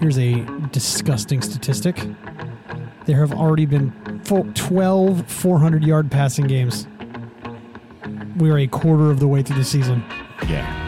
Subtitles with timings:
[0.00, 2.00] Here's a disgusting statistic.
[3.06, 6.86] There have already been fo- 12 400 yard passing games.
[8.36, 10.04] We are a quarter of the way through the season.
[10.46, 10.84] Yeah.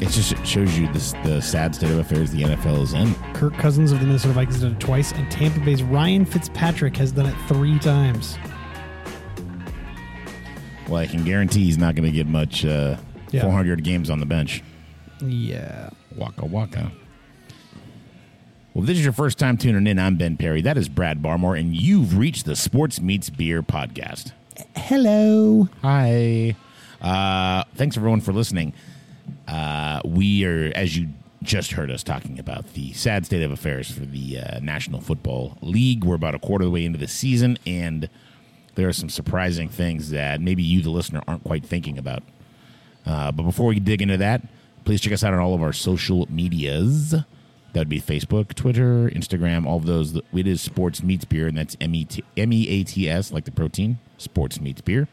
[0.00, 3.14] It just shows you this, the sad state of affairs the NFL is in.
[3.34, 7.10] Kirk Cousins of the Minnesota Vikings did it twice, and Tampa Bay's Ryan Fitzpatrick has
[7.12, 8.36] done it three times.
[10.86, 12.98] Well, I can guarantee he's not going to get much uh,
[13.32, 13.40] Yeah.
[13.42, 14.62] 400 yard games on the bench.
[15.20, 15.90] Yeah.
[16.14, 16.92] Waka waka.
[18.74, 20.60] Well, if this is your first time tuning in, I'm Ben Perry.
[20.60, 24.32] That is Brad Barmore, and you've reached the Sports Meets Beer podcast.
[24.76, 25.68] Hello.
[25.80, 26.54] Hi.
[27.00, 28.74] Uh, thanks everyone for listening.
[29.48, 31.08] Uh, we are, as you
[31.42, 35.56] just heard us talking about, the sad state of affairs for the uh, National Football
[35.62, 36.04] League.
[36.04, 38.10] We're about a quarter of the way into the season, and
[38.74, 42.22] there are some surprising things that maybe you, the listener, aren't quite thinking about.
[43.06, 44.42] Uh, but before we dig into that,
[44.86, 47.10] please check us out on all of our social medias.
[47.10, 50.18] That would be Facebook, Twitter, Instagram, all of those.
[50.32, 52.06] It is Sports Meets Beer, and that's M E
[52.36, 55.08] A T S, like the protein, Sports Meets Beer.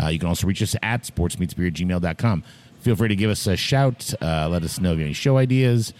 [0.00, 2.42] Uh, you can also reach us at sportsmeetsbeer gmail.com.
[2.80, 4.12] Feel free to give us a shout.
[4.20, 5.92] Uh, let us know if you have any show ideas.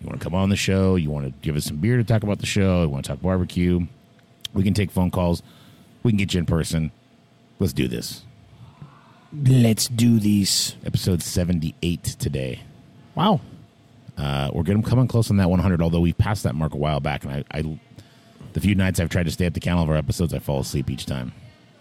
[0.00, 0.96] You want to come on the show.
[0.96, 2.82] You want to give us some beer to talk about the show.
[2.82, 3.86] You want to talk barbecue.
[4.52, 5.42] We can take phone calls.
[6.02, 6.92] We can get you in person.
[7.58, 8.25] Let's do this.
[9.44, 10.76] Let's do these.
[10.84, 12.60] Episode 78 today.
[13.14, 13.40] Wow.
[14.16, 17.00] Uh, we're getting coming close on that 100, although we passed that mark a while
[17.00, 17.24] back.
[17.24, 17.78] And I, I,
[18.54, 20.38] the few nights I've tried to stay up to count all of our episodes, I
[20.38, 21.32] fall asleep each time.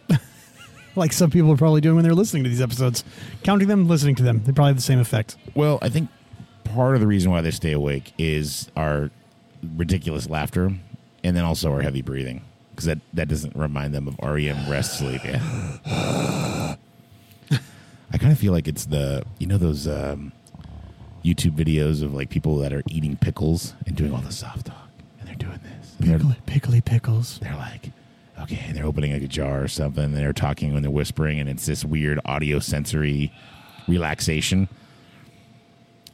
[0.98, 3.04] Like some people are probably doing when they're listening to these episodes.
[3.44, 4.42] Counting them, listening to them.
[4.46, 5.36] They probably have the same effect.
[5.54, 6.10] Well, I think
[6.64, 9.12] part of the reason why they stay awake is our
[9.76, 10.72] ridiculous laughter,
[11.22, 14.98] and then also our heavy breathing, because that that doesn't remind them of REM rest
[15.00, 15.22] sleep.
[15.26, 16.62] Yeah.
[18.16, 20.32] I kind of feel like it's the you know those um,
[21.24, 24.88] YouTube videos of like people that are eating pickles and doing all the soft talk,
[25.20, 25.96] and they're doing this.
[26.00, 27.40] And they're- Pickly, pickles.
[27.40, 27.92] they're like,
[28.40, 31.42] okay, and they're opening like a jar or something, and they're talking when they're whispering,
[31.42, 33.34] and it's this weird audio sensory
[33.86, 34.70] relaxation.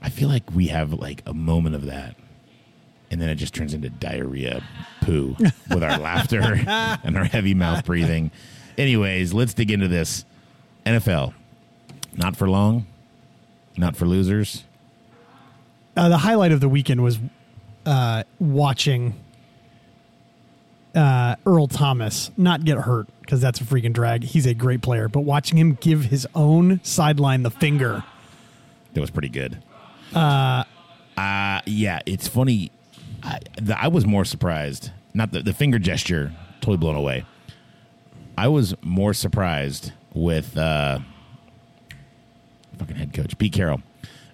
[0.02, 2.16] I feel like we have like a moment of that,
[3.12, 4.64] and then it just turns into diarrhea
[5.02, 5.36] poo
[5.70, 8.32] with our laughter and our heavy mouth breathing.
[8.76, 10.26] Anyways, let's dig into this.
[10.84, 11.36] NFL,
[12.14, 12.86] not for long,
[13.78, 14.64] not for losers.
[15.96, 17.20] Uh, the highlight of the weekend was
[17.86, 19.14] uh, watching
[20.96, 24.24] uh, Earl Thomas not get hurt because that's a freaking drag.
[24.24, 28.04] He's a great player, but watching him give his own sideline the finger.
[28.94, 29.62] That was pretty good.
[30.14, 30.64] Uh,
[31.66, 32.72] yeah, it's funny.
[33.24, 34.92] I, the, I was more surprised.
[35.14, 37.26] Not the, the finger gesture, totally blown away.
[38.38, 41.00] I was more surprised with uh,
[42.82, 43.82] fucking head coach Pete Carroll.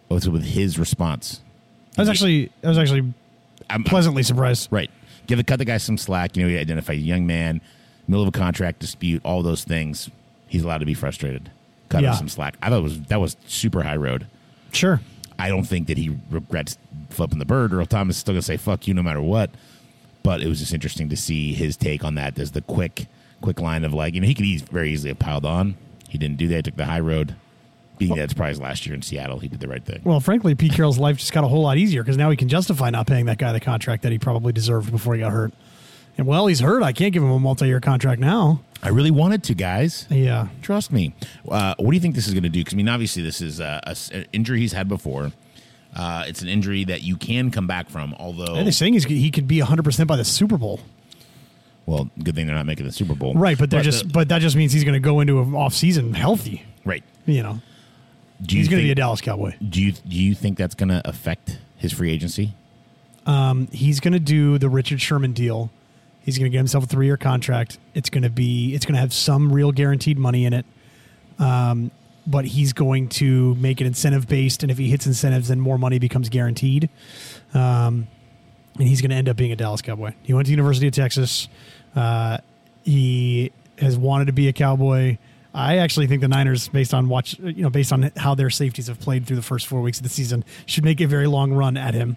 [0.10, 1.42] Was with his response.
[1.98, 3.14] I was actually, I was actually
[3.70, 4.70] I'm, pleasantly surprised.
[4.72, 4.90] Right.
[5.26, 6.38] Give the cut the guy some slack.
[6.38, 7.60] You know, he identified a young man,
[8.08, 10.10] middle of a contract dispute, all those things.
[10.48, 11.52] He's allowed to be frustrated.
[11.90, 12.12] Cut Yeah.
[12.12, 12.56] him some slack.
[12.62, 14.28] I thought it was that was super high road.
[14.72, 15.02] Sure.
[15.38, 16.78] I don't think that he regrets
[17.10, 17.74] flipping the bird.
[17.74, 19.50] Earl Thomas is still gonna say fuck you no matter what.
[20.24, 22.36] But it was just interesting to see his take on that.
[22.36, 23.08] There's the quick,
[23.42, 25.76] quick line of like, you know, he could very easily have piled on.
[26.08, 26.56] He didn't do that.
[26.56, 27.36] He took the high road.
[27.98, 30.02] Being that surprise last year in Seattle, he did the right thing.
[30.04, 32.48] Well, frankly, Pete Carroll's life just got a whole lot easier because now he can
[32.50, 35.52] justify not paying that guy the contract that he probably deserved before he got hurt.
[36.18, 36.82] And well, he's hurt.
[36.84, 38.62] I can't give him a multi-year contract now.
[38.82, 40.06] I really wanted to, guys.
[40.10, 40.48] Yeah.
[40.62, 41.14] Trust me.
[41.48, 42.60] Uh, what do you think this is going to do?
[42.60, 45.32] Because I mean, obviously, this is uh, a an injury he's had before.
[45.96, 48.14] Uh, it's an injury that you can come back from.
[48.20, 50.80] Although, And they're saying he's, he could be 100% by the Super Bowl.
[51.88, 54.30] well, good thing they're not making the Super Bowl, Right, but they're just the- but
[54.30, 56.64] that just means he's going to go into an off season healthy.
[56.86, 57.04] right.
[57.26, 57.62] You know,
[58.48, 59.56] he's going to be a Dallas Cowboy.
[59.68, 62.54] Do you do you think that's going to affect his free agency?
[63.72, 65.72] He's going to do the Richard Sherman deal.
[66.22, 67.78] He's going to get himself a three year contract.
[67.94, 70.66] It's going to be it's going to have some real guaranteed money in it.
[71.40, 71.92] Um,
[72.26, 75.78] but he's going to make it incentive based, and if he hits incentives, then more
[75.78, 76.90] money becomes guaranteed.
[77.54, 78.08] Um,
[78.78, 80.14] and he's going to end up being a Dallas Cowboy.
[80.24, 81.48] He went to University of Texas.
[81.96, 82.40] Uh,
[82.84, 85.18] he has wanted to be a Cowboy.
[85.58, 88.88] I actually think the Niners, based on watch, you know, based on how their safeties
[88.88, 91.52] have played through the first four weeks of the season, should make a very long
[91.52, 92.16] run at him.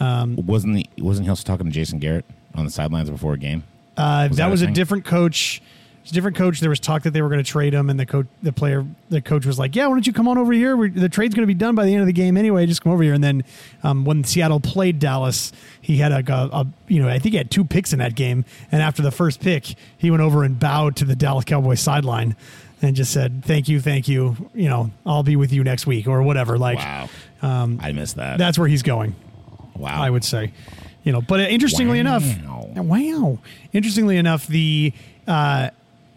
[0.00, 0.88] Wasn't he?
[0.98, 2.24] Wasn't he also talking to Jason Garrett
[2.54, 3.64] on the sidelines before a game?
[3.96, 4.74] Uh, Was that, that was a thing?
[4.74, 5.60] different coach.
[6.02, 6.60] It's a different coach.
[6.60, 8.86] There was talk that they were going to trade him, and the coach, the player,
[9.10, 10.74] the coach was like, "Yeah, why don't you come on over here?
[10.74, 12.64] we the trade's going to be done by the end of the game anyway.
[12.64, 13.44] Just come over here." And then
[13.82, 15.52] um, when Seattle played Dallas,
[15.82, 18.14] he had a, a, a, you know, I think he had two picks in that
[18.14, 18.46] game.
[18.72, 22.36] And after the first pick, he went over and bowed to the Dallas Cowboys sideline.
[22.82, 24.50] And just said thank you, thank you.
[24.54, 26.58] You know, I'll be with you next week or whatever.
[26.58, 27.08] Like Wow.
[27.42, 28.38] Um, I missed that.
[28.38, 29.14] that's where he's going.
[29.76, 30.00] wow.
[30.02, 30.52] I would say.
[31.04, 32.18] You know, but interestingly Wow.
[32.18, 33.38] enough, wow.
[33.72, 34.92] Interestingly enough, the
[35.26, 35.70] uh,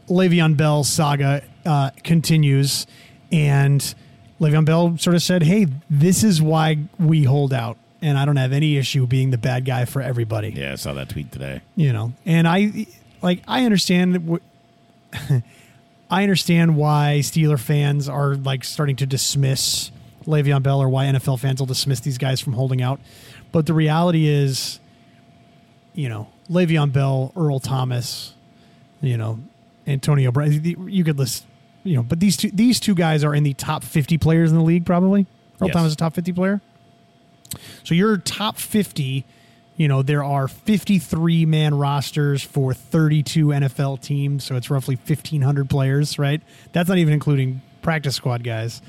[0.10, 2.88] Le'Veon Bell saga uh, continues,
[3.32, 3.94] and
[4.42, 8.36] Le'Veon Bell sort of said, "Hey, this is why we hold out, and I don't
[8.38, 11.62] have any issue being the bad guy for everybody." Yeah, I saw that tweet today.
[11.78, 12.88] You know, and I
[13.22, 14.16] like I understand.
[14.16, 14.42] that
[16.12, 19.92] I understand why Steeler fans are like starting to dismiss
[20.26, 23.00] Le'Veon Bell, or why NFL fans will dismiss these guys from holding out.
[23.52, 24.80] But the reality is,
[25.94, 28.34] you know, Le'Veon Bell, Earl Thomas,
[29.02, 29.40] you know,
[29.88, 30.52] Antonio Brown.
[30.64, 31.46] You could list,
[31.84, 34.58] you know, but these two these two guys are in the top fifty players in
[34.58, 34.86] the league.
[34.86, 35.26] Probably
[35.62, 35.74] Earl Yes.
[35.74, 36.62] Thomas is a top fifty player.
[37.84, 39.26] So your top fifty.
[39.82, 44.44] You know, there are 53 man rosters for 32 NFL teams.
[44.44, 46.40] So it's roughly 1,500 players, right?
[46.72, 48.80] That's not even including practice squad guys.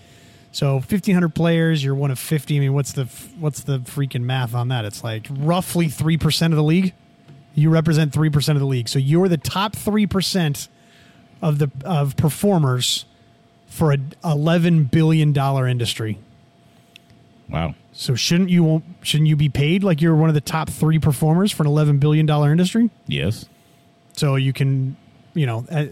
[0.50, 2.58] So 1,500 players, you're one of 50.
[2.58, 3.06] I mean, what's the
[3.38, 4.84] what's the freaking math on that?
[4.84, 6.92] It's like roughly 3% of the league.
[7.54, 8.90] You represent 3% of the league.
[8.90, 10.68] So you're the top 3%
[11.40, 13.06] of the of performers
[13.66, 16.18] for a 11 billion dollar industry.
[17.48, 17.76] Wow.
[17.92, 21.52] So shouldn't you shouldn't you be paid like you're one of the top 3 performers
[21.52, 22.90] for an 11 billion dollar industry?
[23.06, 23.46] Yes.
[24.14, 24.96] So you can,
[25.34, 25.86] you know, uh,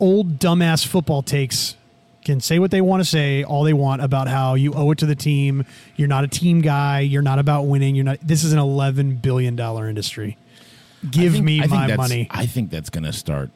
[0.00, 1.76] old dumbass football takes
[2.24, 4.98] can say what they want to say, all they want about how you owe it
[4.98, 5.64] to the team.
[5.96, 7.00] You're not a team guy.
[7.00, 7.94] You're not about winning.
[7.94, 8.18] You're not.
[8.22, 10.36] This is an 11 billion dollar industry.
[11.08, 12.28] Give think- me I my money.
[12.30, 13.50] I think that's going to start.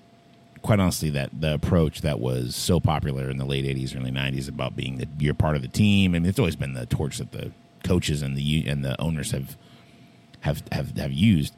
[0.62, 4.48] Quite honestly, that the approach that was so popular in the late '80s, early '90s
[4.48, 6.14] about being that you're part of the team.
[6.14, 7.52] I mean, it's always been the torch that the
[7.84, 9.56] coaches and the and the owners have
[10.40, 11.54] have have, have used.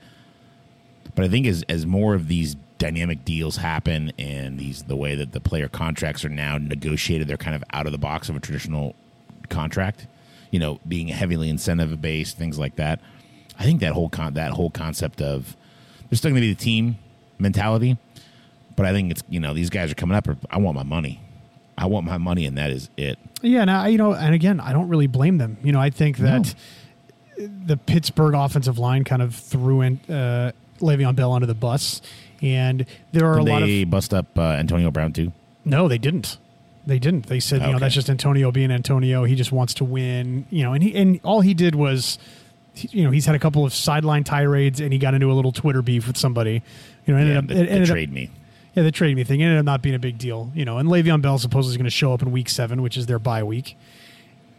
[1.15, 5.15] But I think as as more of these dynamic deals happen and these the way
[5.15, 8.37] that the player contracts are now negotiated, they're kind of out of the box of
[8.37, 8.95] a traditional
[9.49, 10.07] contract.
[10.51, 13.01] You know, being heavily incentive based, things like that.
[13.59, 15.57] I think that whole con- that whole concept of
[16.09, 16.99] there's still going to be the team
[17.39, 17.99] mentality,
[18.79, 20.29] but I think it's you know these guys are coming up.
[20.51, 21.21] I want my money.
[21.77, 23.19] I want my money, and that is it.
[23.43, 25.59] Yeah, and I, you know, and again, I don't really blame them.
[25.63, 26.55] You know, I think that
[27.39, 32.01] the Pittsburgh offensive line kind of threw in uh, Le'Veon Bell under the bus,
[32.41, 35.33] and there are Did a lot of they bust up uh, Antonio Brown too?
[35.65, 36.39] No, they didn't.
[36.87, 37.27] They didn't.
[37.27, 39.25] They said, you know, that's just Antonio being Antonio.
[39.25, 42.19] He just wants to win, you know, and he and all he did was,
[42.75, 45.53] you know, he's had a couple of sideline tirades and he got into a little
[45.53, 46.63] Twitter beef with somebody.
[47.05, 48.31] You know, ended Yeah, up the, the ended up me.
[48.79, 50.79] Yeah, the trade me thing ended up not being a big deal, you know.
[50.79, 53.19] And Le'Veon Bell supposedly is going to show up in Week Seven, which is their
[53.19, 53.77] bye week,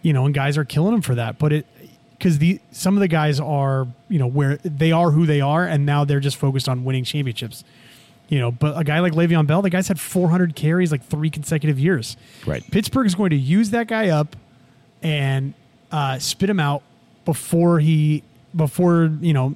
[0.02, 1.40] you know, and guys are killing him for that.
[1.40, 1.66] But it
[2.18, 5.66] because the some of the guys are you know where they are who they are,
[5.66, 7.64] and now they're just focused on winning championships,
[8.28, 8.52] you know.
[8.52, 12.18] But a guy like Le'Veon Bell, the guy's had 400 carries like three consecutive years.
[12.46, 12.62] Right.
[12.72, 14.36] Pittsburgh is going to use that guy up
[15.02, 15.54] and
[15.94, 16.84] uh, spit him out
[17.24, 18.24] before he
[18.54, 19.56] before you know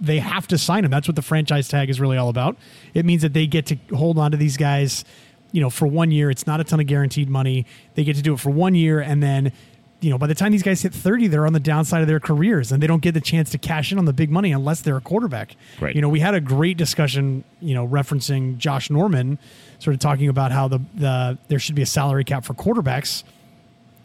[0.00, 0.90] they have to sign him.
[0.90, 2.56] That's what the franchise tag is really all about.
[2.94, 5.04] It means that they get to hold on to these guys,
[5.52, 6.30] you know, for one year.
[6.30, 7.66] It's not a ton of guaranteed money.
[7.94, 9.52] They get to do it for one year, and then,
[10.00, 12.20] you know, by the time these guys hit thirty, they're on the downside of their
[12.20, 14.82] careers, and they don't get the chance to cash in on the big money unless
[14.82, 15.56] they're a quarterback.
[15.80, 15.94] Right.
[15.94, 19.38] You know, we had a great discussion, you know, referencing Josh Norman,
[19.78, 23.22] sort of talking about how the the there should be a salary cap for quarterbacks.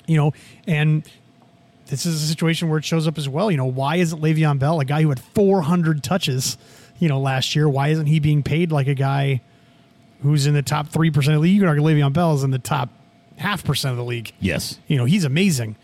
[0.07, 0.33] You know,
[0.65, 1.03] and
[1.89, 3.51] this is a situation where it shows up as well.
[3.51, 6.57] You know, why isn't Le'Veon Bell, a guy who had 400 touches,
[6.99, 9.41] you know, last year, why isn't he being paid like a guy
[10.21, 11.53] who's in the top 3% of the league?
[11.53, 12.89] You could argue Le'Veon Bell is in the top
[13.37, 14.31] half percent of the league.
[14.39, 14.79] Yes.
[14.87, 15.75] You know, he's amazing.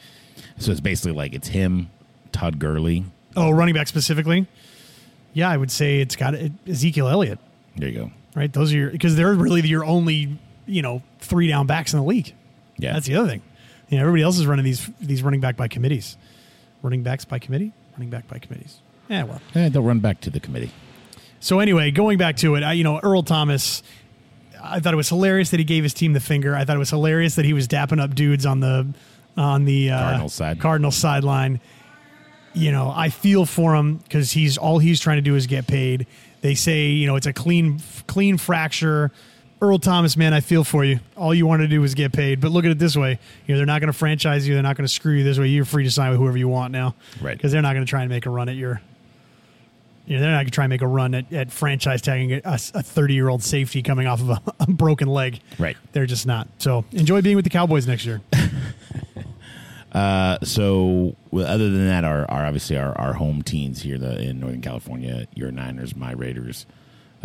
[0.57, 1.89] So it's basically like it's him,
[2.31, 3.05] Todd Gurley.
[3.35, 4.47] Oh, running back specifically?
[5.33, 7.39] Yeah, I would say it's got it, Ezekiel Elliott,
[7.75, 8.11] There you go.
[8.35, 8.51] right?
[8.53, 12.05] Those are your, because they're really your only, you know, three down backs in the
[12.05, 12.33] league.
[12.77, 12.93] Yeah.
[12.93, 13.41] That's the other thing.
[13.89, 16.17] You know, everybody else is running these these running back by committees.
[16.81, 17.73] Running backs by committee?
[17.93, 18.79] Running back by committees.
[19.09, 19.41] Yeah, well.
[19.53, 20.71] Eh, they'll run back to the committee.
[21.39, 23.83] So anyway, going back to it, I, you know, Earl Thomas,
[24.61, 26.55] I thought it was hilarious that he gave his team the finger.
[26.55, 28.87] I thought it was hilarious that he was dapping up dudes on the
[29.37, 30.59] on the uh, Cardinals side.
[30.59, 31.59] Cardinals sideline.
[32.53, 35.67] You know, I feel for him because he's all he's trying to do is get
[35.67, 36.07] paid.
[36.41, 39.11] They say, you know, it's a clean clean fracture.
[39.65, 40.99] Earl Thomas, man, I feel for you.
[41.17, 42.39] All you want to do is get paid.
[42.39, 44.53] But look at it this way: you know, they're not going to franchise you.
[44.53, 45.47] They're not going to screw you this way.
[45.47, 47.35] You're free to sign with whoever you want now, Right.
[47.35, 48.81] Because they're not going to try and make a run at your
[50.07, 52.31] you know, they're not going to try and make a run at, at franchise tagging
[52.33, 55.39] a- a 30 year old safety coming off of a, a broken leg.
[55.57, 55.75] Right.
[55.93, 56.47] They're just not.
[56.59, 58.21] So enjoy being with the Cowboys next year.
[59.91, 64.21] Uh, so well, other than that, our, our obviously our, our home teams here the,
[64.21, 66.65] in Northern California, your Niners, my Raiders.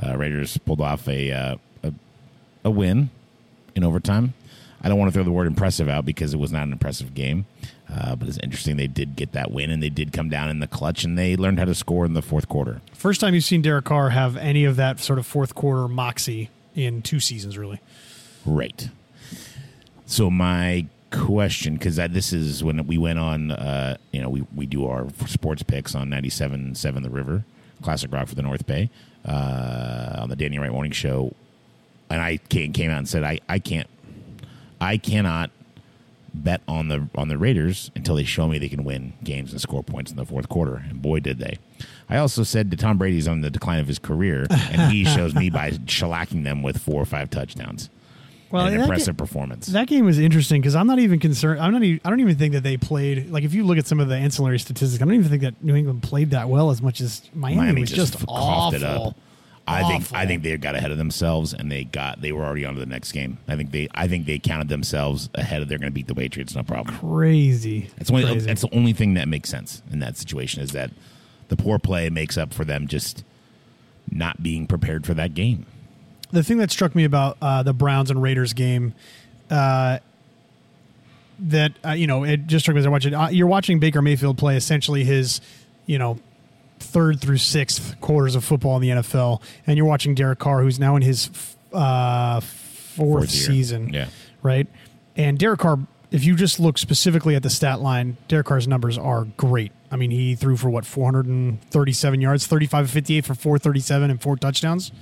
[0.00, 1.56] Uh, Raiders pulled off a, uh,
[2.64, 3.10] a win
[3.74, 4.34] in overtime.
[4.82, 7.14] I don't want to throw the word impressive out because it was not an impressive
[7.14, 7.44] game,
[7.92, 10.60] uh, but it's interesting they did get that win and they did come down in
[10.60, 12.80] the clutch and they learned how to score in the fourth quarter.
[12.94, 16.48] First time you've seen Derek Carr have any of that sort of fourth quarter moxie
[16.74, 17.80] in two seasons, really.
[18.46, 18.88] Right.
[20.06, 24.66] So my question, because this is when we went on, uh, you know, we, we
[24.66, 27.44] do our sports picks on 97.7 The River,
[27.82, 28.90] Classic Rock for the North Bay,
[29.26, 31.34] uh, on the Danny Wright Morning Show.
[32.10, 33.88] And I came, came out and said, I, I can't,
[34.80, 35.50] I cannot
[36.34, 39.60] bet on the on the Raiders until they show me they can win games and
[39.60, 40.82] score points in the fourth quarter.
[40.88, 41.58] And boy, did they!
[42.08, 45.34] I also said that Tom Brady's on the decline of his career, and he shows
[45.34, 47.90] me by shellacking them with four or five touchdowns.
[48.50, 49.68] Well, an impressive ga- performance.
[49.68, 51.60] That game was interesting because I'm not even concerned.
[51.60, 51.82] I'm not.
[51.84, 53.30] Even, I don't even think that they played.
[53.30, 55.62] Like if you look at some of the ancillary statistics, I don't even think that
[55.62, 59.14] New England played that well as much as Miami, Miami was just, just awful.
[59.70, 62.64] I think I think they got ahead of themselves and they got they were already
[62.64, 63.38] on to the next game.
[63.48, 66.14] I think they I think they counted themselves ahead of they're going to beat the
[66.14, 66.96] Patriots no problem.
[66.98, 67.90] Crazy.
[67.98, 68.50] It's only Crazy.
[68.50, 70.90] it's the only thing that makes sense in that situation is that
[71.48, 73.24] the poor play makes up for them just
[74.10, 75.66] not being prepared for that game.
[76.32, 78.94] The thing that struck me about uh, the Browns and Raiders game.
[79.50, 79.98] Uh,
[81.40, 83.14] that uh, you know, it just struck me as I watch it.
[83.14, 85.40] Uh, you're watching Baker Mayfield play essentially his,
[85.86, 86.18] you know,
[86.80, 90.78] third through sixth quarters of football in the NFL, and you're watching Derek Carr, who's
[90.78, 91.30] now in his
[91.72, 94.08] uh, fourth, fourth season, yeah,
[94.42, 94.66] right.
[95.16, 95.78] And Derek Carr,
[96.10, 99.72] if you just look specifically at the stat line, Derek Carr's numbers are great.
[99.90, 104.92] I mean, he threw for what 437 yards, 35 58 for 437 and four touchdowns,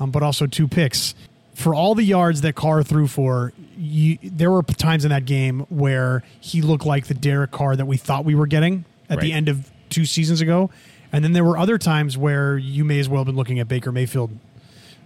[0.00, 1.14] um, but also two picks.
[1.54, 5.60] For all the yards that Carr threw for, you, there were times in that game
[5.68, 9.22] where he looked like the Derek Carr that we thought we were getting at right.
[9.22, 10.70] the end of two seasons ago.
[11.12, 13.68] And then there were other times where you may as well have been looking at
[13.68, 14.30] Baker Mayfield,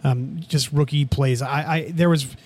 [0.04, 1.42] um, just rookie plays.
[1.42, 2.36] I, I there was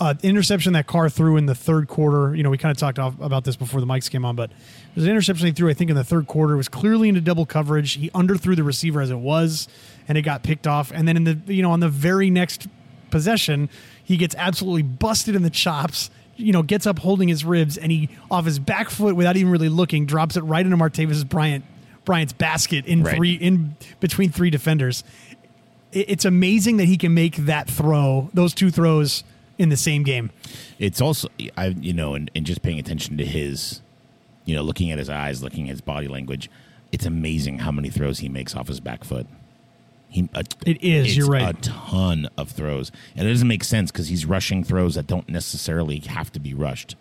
[0.00, 2.34] an interception that Carr threw in the third quarter.
[2.34, 4.50] You know, we kind of talked off about this before the mics came on, but
[4.94, 6.54] there's an interception he threw, I think, in the third quarter.
[6.54, 7.94] It was clearly into double coverage.
[7.94, 9.68] He underthrew the receiver as it was,
[10.06, 10.92] and it got picked off.
[10.92, 12.68] And then in the you know on the very next
[13.10, 13.68] possession,
[14.02, 16.10] he gets absolutely busted in the chops.
[16.36, 19.50] You know, gets up holding his ribs, and he off his back foot without even
[19.50, 21.64] really looking, drops it right into Martavis Bryant
[22.08, 23.14] Bryant's basket in right.
[23.14, 25.04] three in between three defenders.
[25.92, 29.24] It's amazing that he can make that throw, those two throws
[29.58, 30.30] in the same game.
[30.78, 33.82] It's also I you know, and, and just paying attention to his,
[34.46, 36.50] you know, looking at his eyes, looking at his body language.
[36.92, 39.26] It's amazing how many throws he makes off his back foot.
[40.08, 41.14] He, a, it is.
[41.14, 41.54] You're right.
[41.54, 45.28] A ton of throws, and it doesn't make sense because he's rushing throws that don't
[45.28, 46.96] necessarily have to be rushed.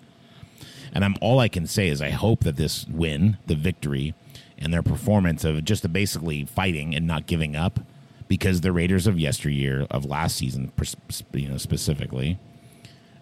[0.92, 4.14] And I'm all I can say is I hope that this win, the victory,
[4.60, 7.80] and their performance of just basically fighting and not giving up
[8.28, 10.72] because the Raiders of yesteryear of last season,
[11.34, 12.38] you know, specifically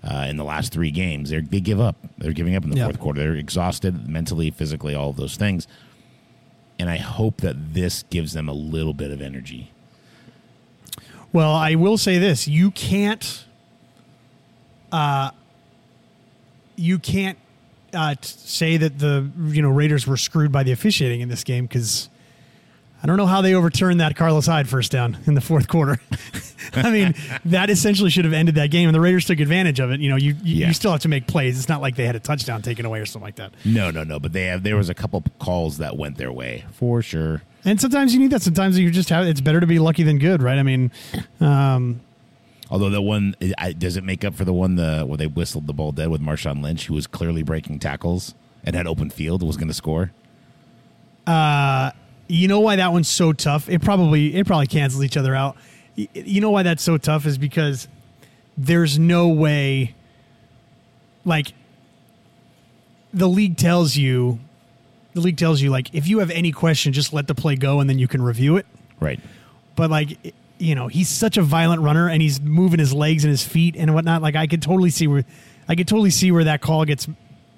[0.04, 1.96] uh, in the last three games, they they give up.
[2.18, 3.22] They're giving up in the fourth quarter.
[3.22, 5.68] They're exhausted mentally, physically, all of those things.
[6.77, 9.72] And I hope that this gives them a little bit of energy.
[11.34, 13.46] Well, I will say this: you can't,
[14.92, 15.32] uh,
[16.75, 17.39] you can't
[17.95, 21.65] uh, say that the you know Raiders were screwed by the officiating in this game
[21.65, 22.09] because
[23.05, 25.99] I don't know how they overturned that Carlos Hyde first down in the fourth quarter.
[26.73, 27.13] I mean,
[27.45, 29.99] that essentially should have ended that game, and the Raiders took advantage of it.
[29.99, 30.67] You know, you you, yeah.
[30.67, 31.57] you, still have to make plays.
[31.59, 33.53] It's not like they had a touchdown taken away or something like that.
[33.63, 34.19] No, no, no.
[34.19, 34.63] But they have.
[34.63, 37.43] There was a couple calls that went their way for sure.
[37.63, 38.41] And sometimes you need that.
[38.41, 39.27] Sometimes you just have.
[39.27, 40.57] It's better to be lucky than good, right?
[40.57, 40.91] I mean,
[41.39, 42.01] um,
[42.69, 43.36] Although that one
[43.77, 46.22] does it make up for the one the where they whistled the ball dead with
[46.22, 50.12] Marshawn Lynch, who was clearly breaking tackles and had open field, was going to score.
[51.27, 51.91] Uh,
[52.27, 53.69] you know why that one's so tough?
[53.69, 55.57] It probably it probably cancels each other out.
[55.95, 57.88] You know why that's so tough is because
[58.57, 59.93] there's no way.
[61.24, 61.53] Like
[63.13, 64.39] the league tells you,
[65.13, 67.79] the league tells you like if you have any question, just let the play go
[67.79, 68.65] and then you can review it.
[69.00, 69.19] Right.
[69.75, 73.31] But like you know, he's such a violent runner and he's moving his legs and
[73.31, 74.21] his feet and whatnot.
[74.21, 75.25] Like I could totally see where
[75.67, 77.07] I could totally see where that call gets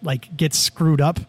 [0.02, 1.20] like gets screwed up.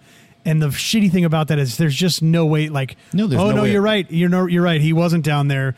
[0.45, 3.51] And the shitty thing about that is there's just no way like no, oh no,
[3.53, 4.11] no you're right.
[4.11, 4.81] You're no you're right.
[4.81, 5.75] He wasn't down there.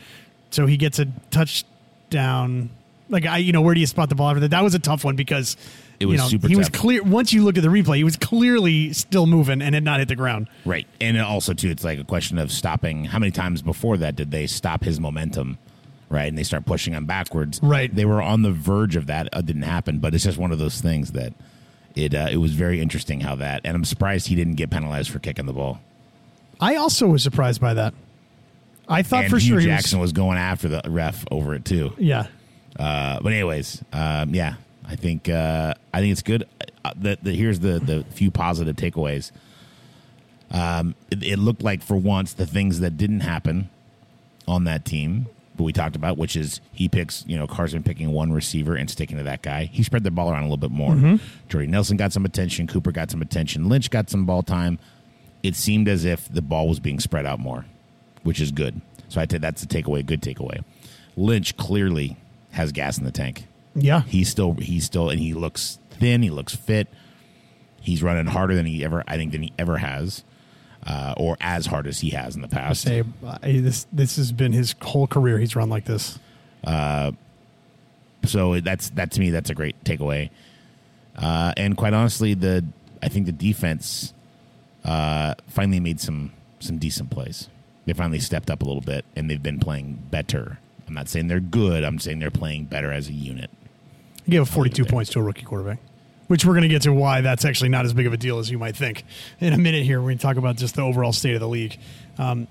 [0.51, 2.69] So he gets a touchdown.
[3.09, 4.51] Like I you know, where do you spot the ball after that?
[4.51, 5.57] That was a tough one because
[5.99, 6.47] it was you know, super.
[6.47, 6.59] He tough.
[6.59, 7.03] was clear.
[7.03, 10.07] Once you looked at the replay, he was clearly still moving and had not hit
[10.07, 10.47] the ground.
[10.65, 13.05] Right, and also too, it's like a question of stopping.
[13.05, 15.57] How many times before that did they stop his momentum?
[16.11, 16.27] Right?
[16.27, 17.59] And they start pushing him backwards.
[17.63, 17.93] Right.
[17.93, 19.29] They were on the verge of that.
[19.33, 21.33] It didn't happen, but it's just one of those things that
[21.95, 23.61] it uh, it was very interesting how that.
[23.63, 25.79] And I'm surprised he didn't get penalized for kicking the ball.
[26.59, 27.93] I also was surprised by that.
[28.87, 31.65] I thought and for Hue sure Jackson was, was, going after the ref over it
[31.65, 31.93] too.
[31.97, 32.27] Yeah.
[32.77, 36.47] Uh, but anyways, um, yeah, I think uh, I think it's good.
[36.83, 39.31] Uh, the, the, here's the the few positive takeaways.
[40.51, 43.69] Um, it, it looked like for once the things that didn't happen
[44.47, 45.27] on that team,
[45.61, 48.89] but we talked about, which is he picks, you know, Carson picking one receiver and
[48.89, 49.65] sticking to that guy.
[49.65, 50.95] He spread the ball around a little bit more.
[50.95, 51.17] Mm-hmm.
[51.49, 52.65] Jordy Nelson got some attention.
[52.65, 53.69] Cooper got some attention.
[53.69, 54.79] Lynch got some ball time.
[55.43, 57.67] It seemed as if the ball was being spread out more,
[58.23, 58.81] which is good.
[59.07, 60.63] So I think that's a takeaway, good takeaway.
[61.15, 62.17] Lynch clearly
[62.53, 63.45] has gas in the tank.
[63.75, 64.01] Yeah.
[64.01, 66.23] He's still he's still and he looks thin.
[66.23, 66.87] He looks fit.
[67.79, 70.23] He's running harder than he ever I think than he ever has,
[70.85, 72.81] uh, or as hard as he has in the past.
[72.81, 75.37] Say, uh, this this has been his whole career.
[75.37, 76.19] He's run like this.
[78.25, 80.29] So that's that to me that's a great takeaway.
[81.15, 82.65] Uh, and quite honestly, the
[83.01, 84.13] I think the defense
[84.85, 87.49] uh, finally made some some decent plays.
[87.85, 90.59] They finally stepped up a little bit, and they've been playing better.
[90.87, 91.83] I'm not saying they're good.
[91.83, 93.49] I'm saying they're playing better as a unit.
[94.25, 95.79] He gave 42 points to a rookie quarterback,
[96.31, 98.39] which we're going to get to why that's actually not as big of a deal
[98.39, 99.03] as you might think
[99.41, 99.99] in a minute here.
[99.99, 101.77] We're going to talk about just the overall state of the league.
[102.17, 102.47] Um,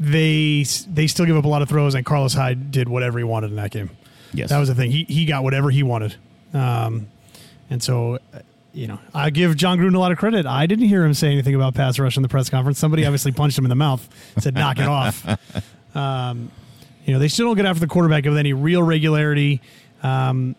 [0.00, 3.22] they they still give up a lot of throws, and Carlos Hyde did whatever he
[3.24, 3.90] wanted in that game.
[4.32, 4.90] Yes, That was the thing.
[4.90, 6.16] He he got whatever he wanted,
[6.52, 7.06] um,
[7.70, 8.40] and so uh,
[8.72, 10.44] you know I give Jon Gruden a lot of credit.
[10.44, 12.80] I didn't hear him say anything about pass rush in the press conference.
[12.80, 14.08] Somebody obviously punched him in the mouth,
[14.40, 15.24] said knock it off.
[15.94, 16.52] Um,
[17.06, 19.62] you know they still don't get after the quarterback with any real regularity.
[20.02, 20.54] Um,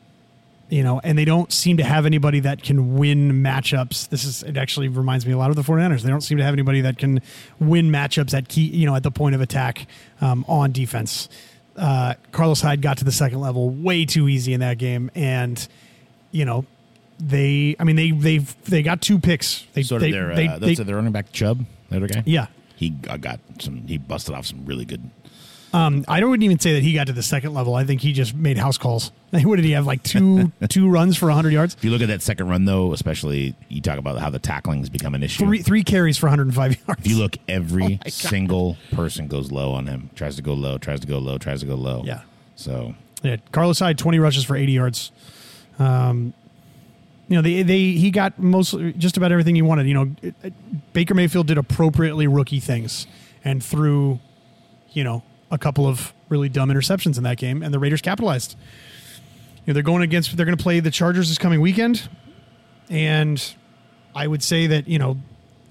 [0.69, 4.09] you know, and they don't seem to have anybody that can win matchups.
[4.09, 6.03] This is it actually reminds me a lot of the 49ers.
[6.03, 7.21] They don't seem to have anybody that can
[7.59, 9.87] win matchups at key, you know, at the point of attack
[10.21, 11.27] um, on defense.
[11.75, 15.67] Uh, Carlos Hyde got to the second level way too easy in that game, and
[16.31, 16.65] you know,
[17.19, 17.75] they.
[17.79, 19.65] I mean, they they they got two picks.
[19.73, 22.07] They sort they, of their they, uh, they- that's their running back Chubb, the other
[22.07, 22.23] guy.
[22.25, 22.47] yeah.
[22.75, 23.87] he uh, got some.
[23.87, 25.09] He busted off some really good.
[25.71, 27.75] Um, I wouldn't even say that he got to the second level.
[27.75, 29.11] I think he just made house calls.
[29.31, 29.85] What did he have?
[29.85, 31.75] Like two two runs for hundred yards.
[31.75, 34.89] If you look at that second run, though, especially you talk about how the tackling's
[34.89, 35.45] become an issue.
[35.45, 37.01] Three three carries for 105 yards.
[37.01, 40.09] If you look, every Oh single person goes low on him.
[40.15, 42.01] Tries to go low, tries to go low, tries to go low.
[42.03, 42.21] Yeah.
[42.55, 45.11] So Yeah, Carlos Hyde, twenty rushes for eighty yards.
[45.77, 46.33] Um,
[47.27, 49.85] you know, they they he got most just about everything he wanted.
[49.85, 50.15] You know,
[50.93, 53.05] Baker Mayfield did appropriately rookie things
[53.45, 54.19] and threw,
[54.91, 58.55] you know, a couple of really dumb interceptions in that game, and the Raiders capitalized.
[59.65, 62.07] You know, they're going against they're going to play the Chargers this coming weekend,
[62.89, 63.55] and
[64.15, 65.17] I would say that you know.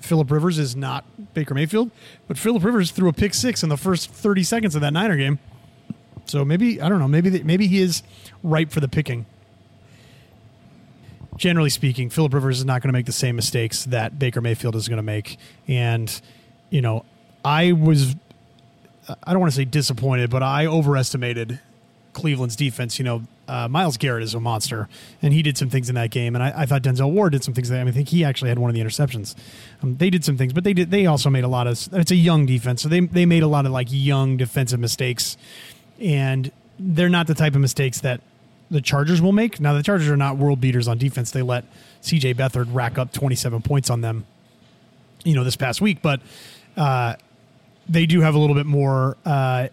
[0.01, 1.91] Philip Rivers is not Baker Mayfield,
[2.29, 5.17] but Philip Rivers threw a pick six in the first 30 seconds of that Niner
[5.17, 5.41] game.
[6.27, 7.09] So maybe I don't know.
[7.09, 8.03] Maybe maybe he is
[8.43, 9.27] ripe for the picking.
[11.37, 14.77] Generally speaking, Philip Rivers is not going to make the same mistakes that Baker Mayfield
[14.77, 16.21] is going to make, and
[16.71, 17.05] you know,
[17.45, 18.15] I was
[19.23, 21.61] I don't want to say disappointed, but I overestimated
[22.13, 22.99] Cleveland's defense.
[22.99, 24.89] You know, uh, Myles Garrett is a monster,
[25.23, 27.45] and he did some things in that game, and I, I thought Denzel Ward did
[27.45, 27.69] some things.
[27.69, 29.35] That, I, mean, I think he actually had one of the interceptions.
[29.83, 30.91] Um, they did some things, but they did.
[30.91, 31.89] They also made a lot of.
[31.93, 35.37] It's a young defense, so they they made a lot of like young defensive mistakes
[36.01, 38.21] and they're not the type of mistakes that
[38.71, 39.61] the Chargers will make.
[39.61, 41.31] Now the Chargers are not world beaters on defense.
[41.31, 41.65] They let
[42.03, 44.27] CJ Beathard rack up 27 points on them,
[45.25, 46.21] you know, this past week, but
[46.77, 47.15] uh,
[47.89, 49.69] they do have a little bit more uh,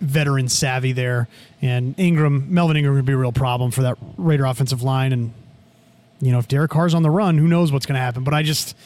[0.00, 1.28] veteran savvy there.
[1.62, 5.12] And Ingram, Melvin Ingram would be a real problem for that Raider offensive line.
[5.12, 5.32] And
[6.20, 8.24] you know, if Derek Carr's on the run, who knows what's going to happen?
[8.24, 8.76] But I just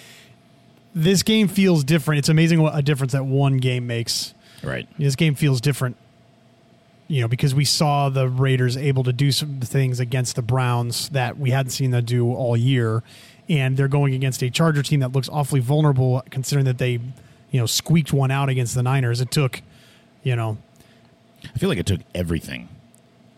[0.95, 2.21] this game feels different.
[2.21, 4.35] It's amazing what a difference that one game makes.
[4.63, 4.89] right.
[4.99, 5.97] This game feels different,
[7.07, 11.09] you know, because we saw the Raiders able to do some things against the Browns
[11.11, 13.03] that we hadn't seen them do all year,
[13.49, 16.99] and they're going against a Charger team that looks awfully vulnerable, considering that they,
[17.51, 19.21] you know, squeaked one out against the Niners.
[19.21, 19.63] It took,
[20.23, 20.59] you know,
[21.55, 22.69] I feel like it took everything.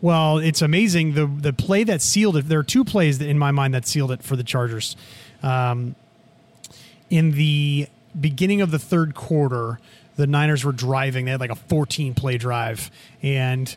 [0.01, 2.47] well, it's amazing the the play that sealed it.
[2.47, 4.95] There are two plays that, in my mind that sealed it for the Chargers.
[5.43, 5.95] Um,
[7.09, 7.87] in the
[8.19, 9.79] beginning of the third quarter,
[10.15, 11.25] the Niners were driving.
[11.25, 12.89] They had like a 14 play drive,
[13.21, 13.75] and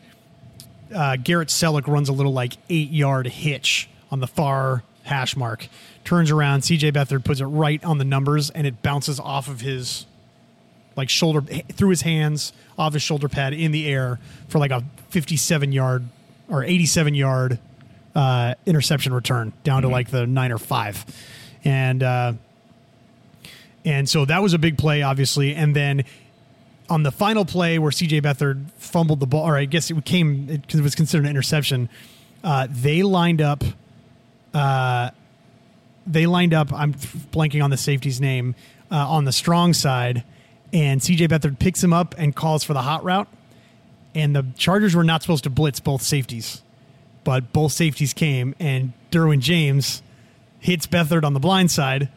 [0.93, 5.67] uh, Garrett Celek runs a little like eight yard hitch on the far hash mark.
[6.03, 9.61] Turns around, CJ Beathard puts it right on the numbers, and it bounces off of
[9.61, 10.05] his
[10.95, 11.41] like shoulder
[11.73, 16.05] through his hands off his shoulder pad in the air for like a 57 yard
[16.49, 17.59] or 87 yard
[18.15, 21.05] uh, interception return down to like the nine or five,
[21.63, 22.33] and uh,
[23.83, 25.53] and so that was a big play, obviously.
[25.53, 26.05] And then
[26.89, 30.45] on the final play where CJ Beathard fumbled the ball, or I guess it came
[30.45, 31.89] because it was considered an interception.
[32.43, 33.63] Uh, they lined up.
[34.53, 35.11] Uh,
[36.07, 36.71] they lined up.
[36.71, 38.55] I'm blanking on the safety's name
[38.91, 40.23] uh, on the strong side,
[40.75, 43.27] and CJ Beathard picks him up and calls for the hot route.
[44.13, 46.61] And the Chargers were not supposed to blitz both safeties.
[47.23, 50.03] but both safeties came, and Derwin James
[50.59, 52.09] hits Beathard on the blind side.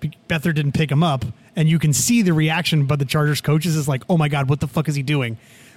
[0.00, 1.24] Be- Beathard didn't pick him up,
[1.54, 4.48] and you can see the reaction But the Chargers coaches is like, "Oh my god,
[4.48, 5.36] what the fuck is he doing?"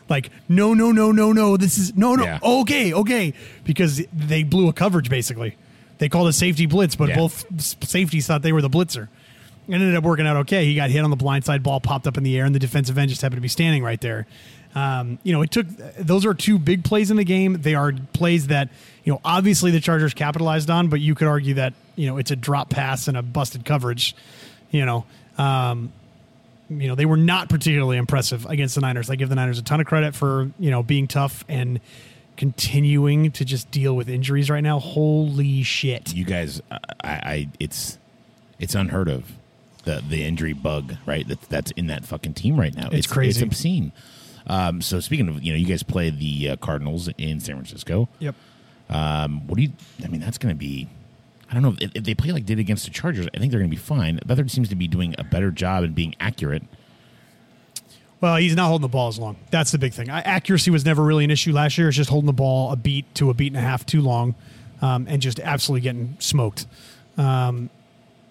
[0.10, 1.56] Like, no, no, no, no, no.
[1.56, 2.24] This is no, no.
[2.24, 2.40] Yeah.
[2.42, 5.56] Okay, okay, because they blew a coverage basically.
[6.00, 7.16] They called a safety blitz, but Yeah.
[7.18, 7.46] both
[7.88, 9.08] safeties thought they were the blitzer.
[9.70, 10.66] It ended up working out okay.
[10.66, 12.60] He got hit on the blind side, ball popped up in the air, and the
[12.60, 14.26] defensive end just happened to be standing right there.
[14.74, 17.62] Um, you know, it took those are two big plays in the game.
[17.62, 18.70] They are plays that
[19.04, 22.32] you know obviously the Chargers capitalized on, but you could argue that you know it's
[22.32, 24.16] a drop pass and a busted coverage.
[24.72, 25.06] You know,
[25.38, 25.92] um,
[26.70, 29.10] you know they were not particularly impressive against the Niners.
[29.10, 31.80] I give the Niners a ton of credit for you know being tough and
[32.38, 34.80] continuing to just deal with injuries right now.
[34.80, 36.14] Holy shit!
[36.14, 37.98] you guys, I, I it's
[38.60, 39.39] it's unheard of
[39.90, 42.90] the the injury bug right that that's in that fucking team right now.
[42.92, 43.42] It's crazy.
[43.42, 43.92] It's obscene.
[44.48, 48.10] Um, so speaking of, you know, you guys play the uh, Cardinals in San Francisco.
[48.20, 48.36] Yep.
[48.90, 49.72] Um, what do you?
[50.04, 50.88] I mean, that's going to be.
[51.50, 53.28] I don't know if, if they play like did against the Chargers.
[53.34, 54.20] I think they're going to be fine.
[54.26, 56.64] Beathard seems to be doing a better job in being accurate.
[58.22, 59.38] Well, he's not holding the ball as long.
[59.50, 60.10] That's the big thing.
[60.10, 61.88] I- Accuracy was never really an issue last year.
[61.88, 64.36] It's just holding the ball a beat to a beat and a half too long,
[64.82, 66.68] um, and just absolutely getting smoked.
[67.18, 67.70] Um,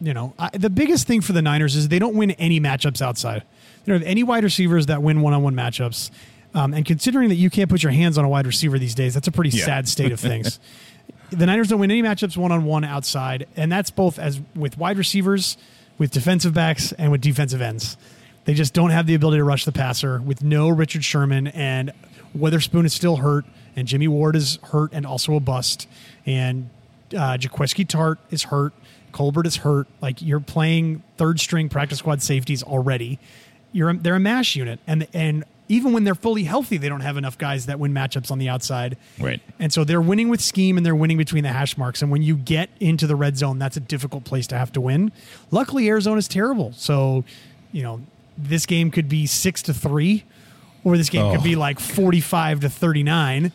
[0.01, 3.03] you know, I, the biggest thing for the Niners is they don't win any matchups
[3.03, 3.43] outside.
[3.85, 6.11] They don't have any wide receivers that win one-on-one matchups.
[6.55, 9.15] Um, and considering that you can't put your hands on a wide receiver these days,
[9.15, 9.65] that's a pretty Yeah.
[9.65, 10.59] sad state of things.
[11.31, 15.57] the Niners don't win any matchups one-on-one outside, and that's both as with wide receivers,
[15.99, 17.97] with defensive backs, and with defensive ends.
[18.45, 21.93] They just don't have the ability to rush the passer with no Richard Sherman and
[22.35, 23.45] Witherspoon is still hurt
[23.77, 25.87] and Jimmy Ward is hurt and also a bust
[26.25, 26.71] and
[27.15, 28.73] uh, Jaquiski Tartt is hurt.
[29.13, 29.87] Colbert is hurt.
[30.03, 33.19] Like you're playing third string practice squad safeties already.
[33.73, 37.19] You're they're a mash unit and and even when they're fully healthy, they don't have
[37.19, 38.97] enough guys that win matchups on the outside.
[39.19, 39.43] Right.
[39.59, 42.01] And so they're winning with scheme and they're winning between the hash marks.
[42.01, 44.81] And when you get into the red zone, that's a difficult place to have to
[44.81, 45.13] win.
[45.51, 46.73] Luckily, Arizona's terrible.
[46.73, 47.23] So,
[47.71, 48.01] you know,
[48.39, 50.25] this game could be six to three,
[50.85, 51.45] or this game could Oh.
[51.45, 53.53] be like 45 to 39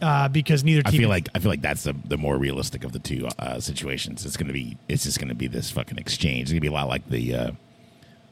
[0.00, 1.00] uh, because neither I team.
[1.00, 4.24] feel like I feel like that's the, the more realistic of the two uh, situations.
[4.24, 6.42] It's to be it's just going to be this fucking exchange.
[6.42, 7.50] It's going to be a lot like the uh,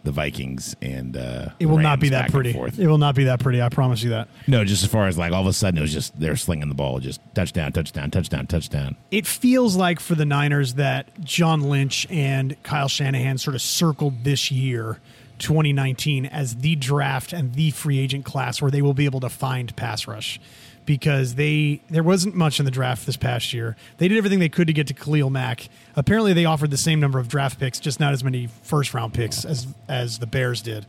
[0.04, 2.50] the Vikings and uh, it will not be that pretty.
[2.50, 3.62] It will not be that pretty.
[3.62, 4.28] I promise you that.
[4.46, 6.68] No, just as far as like all of a sudden it was just they're slinging
[6.68, 8.96] the ball, just touchdown, touchdown, touchdown, touchdown.
[9.10, 14.24] it feels like for the Niners that John Lynch and Kyle Shanahan sort of circled
[14.24, 15.00] this year,
[15.38, 19.30] 2019, as the draft and the free agent class where they will be able to
[19.30, 20.38] find pass rush.
[20.86, 23.74] Because they there wasn't much in the draft this past year.
[23.96, 25.68] They did everything they could to get to Khalil Mack.
[25.96, 29.14] Apparently, they offered the same number of draft picks, just not as many first round
[29.14, 30.84] picks as as the Bears did.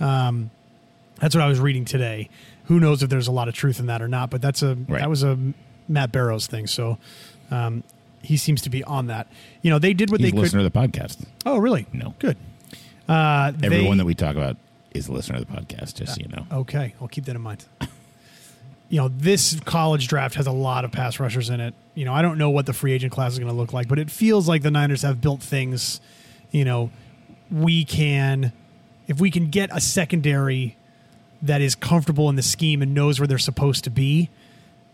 [0.00, 0.50] Um,
[1.18, 2.28] that's what I was reading today.
[2.64, 4.28] Who knows if there's a lot of truth in that or not?
[4.28, 5.00] But that's a Right.
[5.00, 5.38] that was a
[5.88, 6.66] Matt Barrows thing.
[6.66, 6.98] So
[7.50, 7.82] um,
[8.22, 9.28] he seems to be on that.
[9.62, 10.40] You know, they did what He's they could.
[10.42, 11.24] listener to the podcast.
[11.46, 11.86] Oh, really?
[11.94, 12.14] No.
[12.18, 12.36] Good.
[13.08, 14.58] Uh, Everyone they- that we talk about
[14.92, 15.94] is a listener to the podcast.
[15.94, 16.46] Just so you know.
[16.52, 17.64] Okay, I'll keep that in mind.
[18.88, 21.74] You know, this college draft has a lot of pass rushers in it.
[21.94, 23.88] You know, I don't know what the free agent class is going to look like,
[23.88, 26.00] but it feels like the Niners have built things.
[26.50, 26.90] You know,
[27.50, 28.52] we can,
[29.06, 30.76] if we can get a secondary
[31.42, 34.30] that is comfortable in the scheme and knows where they're supposed to be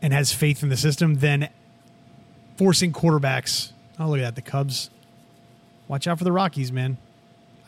[0.02, 1.48] and has faith in the system, then
[2.56, 3.72] forcing quarterbacks.
[3.98, 4.34] Oh, look at that.
[4.34, 4.90] The Cubs.
[5.86, 6.96] Watch out for the Rockies, man.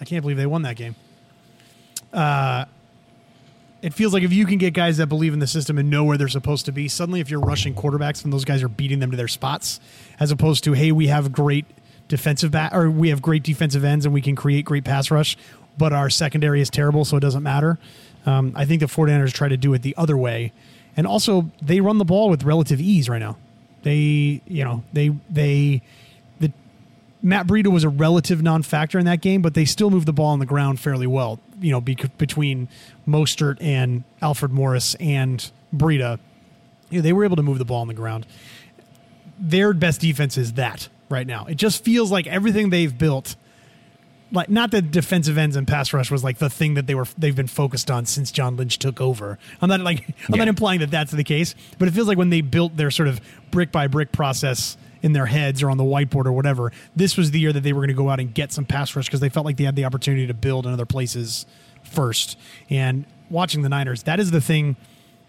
[0.01, 0.97] I can't believe they won that game
[2.13, 2.65] uh,
[3.87, 6.03] it feels like if you can get guys that believe in the system and know
[6.03, 8.99] where they're supposed to be, suddenly if you're rushing quarterbacks and those guys are beating
[8.99, 9.79] them to their spots,
[10.19, 11.67] as opposed to hey, we have great
[12.09, 15.37] defensive back or we have great defensive ends and we can create great pass rush,
[15.79, 17.79] but our secondary is terrible, so it doesn't matter.
[18.27, 20.53] Um, I think the 49ers try to do it the other way,
[20.97, 23.37] and also they run the ball with relative ease right now.
[23.85, 25.81] They, you know, they they
[26.41, 26.51] the
[27.23, 30.33] Matt Breida was a relative non-factor in that game, but they still moved the ball
[30.33, 31.39] on the ground fairly well.
[31.61, 32.69] You know, bec- between
[33.09, 36.19] Mostert and Alfred Morris and Breida,
[36.91, 38.27] you know, they were able to move the ball on the ground.
[39.39, 41.47] Their best defense is that right now.
[41.47, 43.37] It just feels like everything they've built,
[44.33, 47.07] like not that defensive ends and pass rush was like the thing that they were
[47.19, 49.39] they've been focused on since John Lynch took over.
[49.61, 50.37] I'm not like I'm Yeah.
[50.39, 53.09] not implying that that's the case, but it feels like when they built their sort
[53.09, 57.17] of brick by brick process in their heads or on the whiteboard or whatever, this
[57.17, 59.07] was the year that they were going to go out and get some pass rush
[59.07, 61.47] because they felt like they had the opportunity to build in other places
[61.85, 62.37] first.
[62.69, 64.77] And watching the Niners, that is the thing.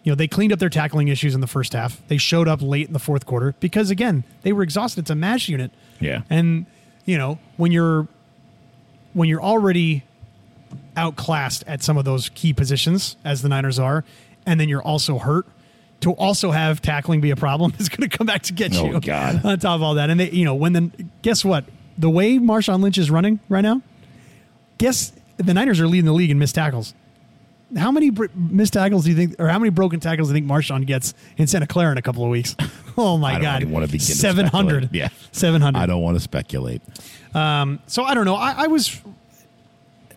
[0.02, 2.02] You know, they cleaned up their tackling issues in the first half.
[2.08, 5.02] They showed up late in the fourth quarter because again, they were exhausted.
[5.02, 5.72] It's a mash unit.
[6.00, 6.24] Yeah.
[6.30, 6.66] And
[7.06, 8.08] you know, when you're
[9.13, 10.04] when you're already
[10.96, 14.04] outclassed at some of those key positions as the Niners are,
[14.46, 15.46] and then you're also hurt,
[16.02, 18.86] to also have tackling be a problem is going to come back to get Oh,
[18.86, 19.00] you.
[19.02, 19.42] God.
[19.46, 21.66] On top of all that, and they, you know, when the guess what,
[21.98, 23.82] the way Marshawn Lynch is running right now,
[24.78, 26.94] guess the Niners are leading the league in missed tackles.
[27.76, 30.40] How many br- missed tackles do you think, or how many broken tackles do you
[30.42, 32.56] think Marshawn gets in Santa Clara in a couple of weeks?
[33.00, 34.90] Oh my I don't God, even wanna begin seven hundred.
[34.92, 35.10] Yeah.
[35.32, 35.78] seven hundred.
[35.78, 36.82] I don't want to speculate.
[37.36, 38.34] Um, so I don't know.
[38.34, 39.00] I, I was.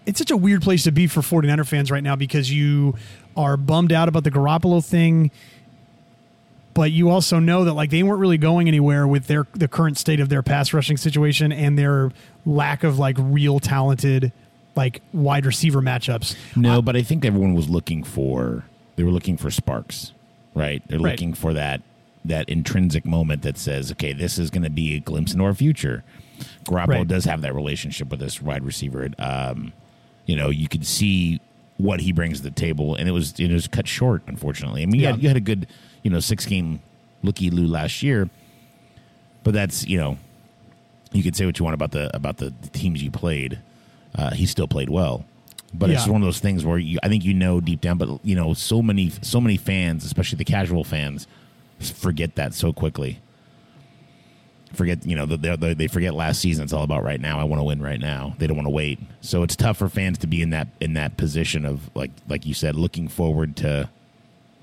[0.06, 2.94] It's such a weird place to be for 49er fans right now because you
[3.36, 5.30] are bummed out about the Garoppolo thing,
[6.74, 9.98] but you also know that like they weren't really going anywhere with their the current
[9.98, 12.12] state of their pass rushing situation and their
[12.46, 14.32] lack of like real talented
[14.76, 16.36] like wide receiver matchups.
[16.56, 18.64] No, but I think everyone was looking for
[18.96, 20.12] they were looking for sparks,
[20.54, 20.82] right?
[20.88, 21.12] They're Right.
[21.12, 21.82] looking for that
[22.24, 25.54] that intrinsic moment that says, okay, this is going to be a glimpse into our
[25.54, 26.04] future.
[26.66, 27.08] Garoppolo Right.
[27.08, 29.08] does have that relationship with this wide receiver.
[29.18, 29.72] Um,
[30.26, 31.40] you know, you could see
[31.78, 34.82] what he brings to the table, and it was it was cut short, unfortunately.
[34.82, 35.12] I mean, you, Yeah.
[35.12, 35.66] had, you had a good,
[36.02, 36.80] you know, six game
[37.22, 38.28] looky loo last year,
[39.44, 40.18] but that's you know,
[41.12, 43.58] you can say what you want about the about the, the teams you played.
[44.14, 45.24] Uh, he still played well,
[45.72, 48.24] but it's one of those things where you, I think you know deep down, but
[48.24, 51.26] you know, so many so many fans, especially the casual fans,
[51.78, 53.20] forget that so quickly.
[54.72, 56.64] Forget you know they, they, they forget last season.
[56.64, 57.40] It's all about right now.
[57.40, 58.34] I want to win right now.
[58.38, 59.00] They don't want to wait.
[59.20, 62.46] So it's tough for fans to be in that in that position of like like
[62.46, 63.88] you said, looking forward to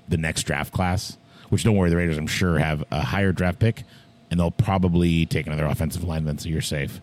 [0.08, 1.16] the next draft class.
[1.50, 3.84] Which don't worry, the Raiders I'm sure have a higher draft pick,
[4.30, 7.00] and they'll probably take another offensive lineman, so you're safe.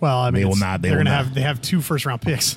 [0.00, 2.06] Well, I mean, They will not- they they're going to have they have two first
[2.06, 2.56] round picks,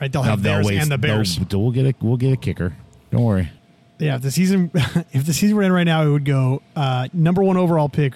[0.00, 0.10] right?
[0.10, 1.38] They'll have theirs waste- and the Bears.
[1.52, 2.74] We'll get a we'll get a kicker.
[3.10, 3.50] Don't worry.
[3.98, 4.70] Yeah, if the season
[5.12, 8.14] if the season were in right now, it would go uh, number one overall pick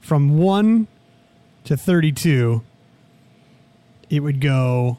[0.00, 0.86] from one
[1.64, 2.62] to thirty two.
[4.10, 4.98] It would go.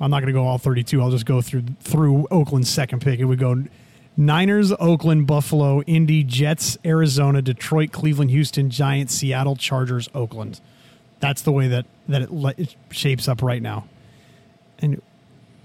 [0.00, 1.00] I'm not going to go all thirty two.
[1.02, 3.18] I'll just go through through Oakland's second pick.
[3.20, 3.64] It would go
[4.16, 10.60] Niners, Oakland, Buffalo, Indy, Jets, Arizona, Detroit, Cleveland, Houston, Giants, Seattle, Chargers, Oakland.
[11.20, 13.86] That's the way that that it, le- it shapes up right now.
[14.78, 15.02] And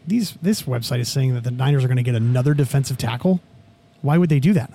[0.05, 3.39] these this website is saying that the Niners are going to get another defensive tackle.
[4.01, 4.71] Why would they do that?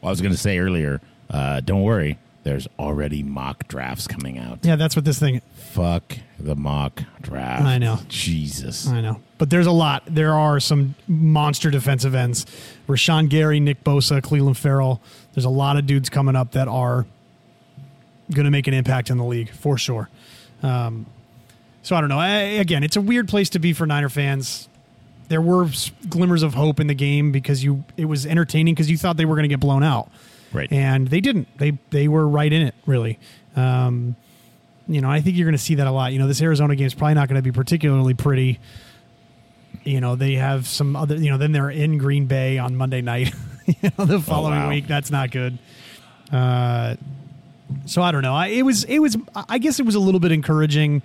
[0.00, 1.00] Well, I was going to say earlier,
[1.30, 2.18] uh, don't worry.
[2.46, 4.60] There's already mock drafts coming out.
[4.62, 5.42] Yeah, that's what this thing.
[5.72, 7.64] Fuck the mock draft.
[7.64, 7.98] I know.
[8.06, 8.86] Jesus.
[8.86, 10.04] I know, but there's a lot.
[10.06, 12.46] There are some monster defensive ends:
[12.86, 15.02] Rashan Gary, Nick Bosa, Clelin Ferrell.
[15.34, 17.04] There's a lot of dudes coming up that are
[18.30, 20.08] going to make an impact in the league for sure.
[20.62, 21.06] Um,
[21.82, 22.20] so I don't know.
[22.20, 24.68] I, again, it's a weird place to be for Niner fans.
[25.26, 25.68] There were
[26.08, 29.24] glimmers of hope in the game because you it was entertaining because you thought they
[29.24, 30.12] were going to get blown out.
[30.52, 30.70] Right.
[30.72, 31.48] and they didn't.
[31.58, 33.18] They they were right in it, really.
[33.56, 34.16] Um,
[34.88, 36.12] you know, I think you're going to see that a lot.
[36.12, 38.60] You know, this Arizona game is probably not going to be particularly pretty.
[39.84, 41.16] You know, they have some other.
[41.16, 43.34] You know, then they're in Green Bay on Monday night.
[43.66, 44.68] you know, the following wow.
[44.68, 45.58] week, that's not good.
[46.32, 46.96] Uh,
[47.86, 48.34] so I don't know.
[48.34, 49.16] I, it was it was.
[49.34, 51.02] I guess it was a little bit encouraging.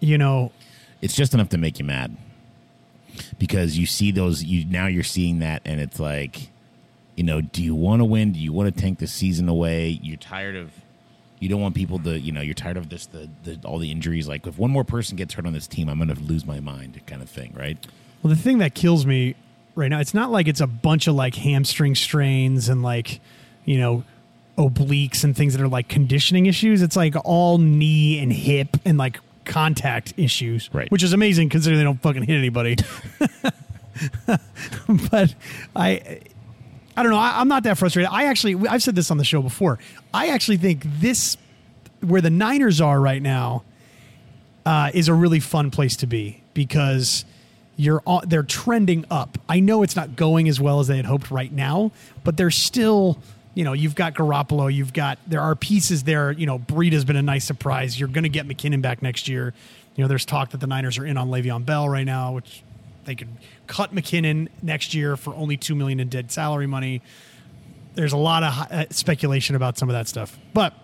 [0.00, 0.52] You know,
[1.00, 2.16] it's just enough to make you mad
[3.38, 6.50] because you see those you now you're seeing that and it's like
[7.20, 9.98] you know do you want to win do you want to tank the season away
[10.02, 10.72] you're tired of
[11.38, 13.90] you don't want people to you know you're tired of this the, the all the
[13.90, 16.60] injuries like if one more person gets hurt on this team i'm gonna lose my
[16.60, 17.76] mind kind of thing right
[18.22, 19.34] Well, the thing that kills me
[19.74, 23.20] right now, it's not like it's a bunch of like hamstring strains and like,
[23.64, 24.04] you know,
[24.58, 26.82] obliques and things that are like conditioning issues.
[26.82, 30.90] It's like all knee and hip and like contact issues, Right.
[30.90, 32.76] Which is amazing considering they don't fucking hit anybody.
[35.10, 35.34] but
[35.74, 36.20] I,
[37.00, 37.18] I don't know.
[37.18, 38.10] I, I'm not that frustrated.
[38.12, 39.78] I actually, I've said this on the show before.
[40.12, 41.38] I actually think this,
[42.02, 43.64] where the Niners are right now,
[44.66, 47.24] uh, is a really fun place to be because
[47.76, 49.38] you're they're trending up.
[49.48, 52.50] I know it's not going as well as they had hoped right now, but they're
[52.50, 53.18] still,
[53.54, 56.32] you know, you've got Garoppolo, you've got there are pieces there.
[56.32, 57.98] You know, Breida's been a nice surprise.
[57.98, 59.54] You're going to get McKinnon back next year.
[59.96, 62.62] You know, there's talk that the Niners are in on Le'Veon Bell right now, which
[63.06, 63.28] they could
[63.70, 67.00] cut McKinnon next year for only two million in dead salary money.
[67.94, 70.74] There's a lot of uh, speculation about some of that stuff, but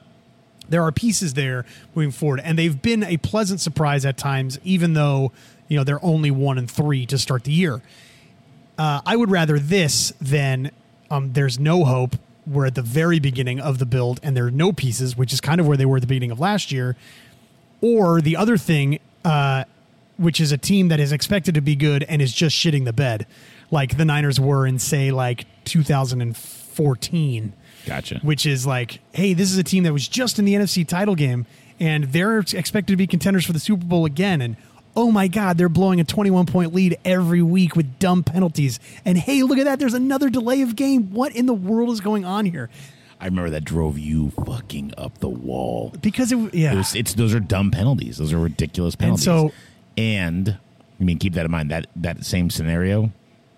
[0.69, 4.95] there are pieces there moving forward, and they've been a pleasant surprise at times, even
[4.95, 5.33] though
[5.69, 7.83] you know they're only one and three to start the year.
[8.79, 10.71] Uh, I would rather this than
[11.11, 12.17] um, there's no hope.
[12.47, 15.41] We're at the very beginning of the build, and there are no pieces, which is
[15.41, 16.97] kind of where they were at the beginning of last year.
[17.81, 19.65] Or the other thing, uh,
[20.17, 22.93] which is a team that is expected to be good and is just shitting the
[22.93, 23.27] bed,
[23.71, 27.53] like the Niners were in say like 2014
[27.87, 30.87] gotcha which is like, hey, this is a team that was just in the NFC
[30.87, 31.47] title game,
[31.79, 34.41] and they're expected to be contenders for the Super Bowl again.
[34.41, 34.57] And
[34.97, 38.81] oh my God, they're blowing a 21 point lead every week with dumb penalties.
[39.05, 39.79] And hey, look at that.
[39.79, 41.13] There's another delay of game.
[41.13, 42.71] What in the world is going on here?
[43.21, 45.95] I remember that drove you fucking up the wall.
[46.03, 46.73] Because it, yeah.
[46.73, 48.19] It was, it's those are dumb penalties.
[48.19, 49.25] Those are ridiculous penalties.
[49.25, 49.53] so-
[49.97, 50.59] and
[51.01, 51.71] I mean, keep that in mind.
[51.71, 53.13] That that same scenario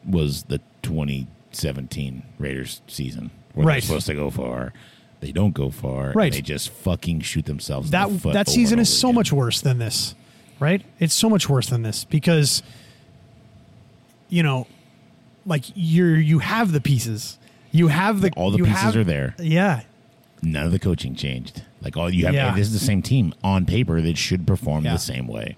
[0.06, 3.74] was the 2017 Raiders season, where Right.
[3.74, 4.72] they're supposed to go far.
[5.20, 6.12] They don't go far.
[6.12, 6.26] Right.
[6.26, 7.88] And they just fucking shoot themselves.
[7.88, 9.14] in that the foot that season is so again.
[9.16, 10.14] much worse than this,
[10.60, 10.82] right?
[11.00, 12.62] It's so much worse than this because
[14.28, 14.66] you know,
[15.46, 17.38] like you're you have the pieces,
[17.72, 19.34] you have the All the you pieces have- are there.
[19.38, 19.82] Yeah,
[20.40, 21.62] None of the coaching changed.
[21.80, 22.54] Like all you have, Yeah.
[22.54, 24.92] this is the same team on paper that should perform Yeah.
[24.92, 25.56] the same way.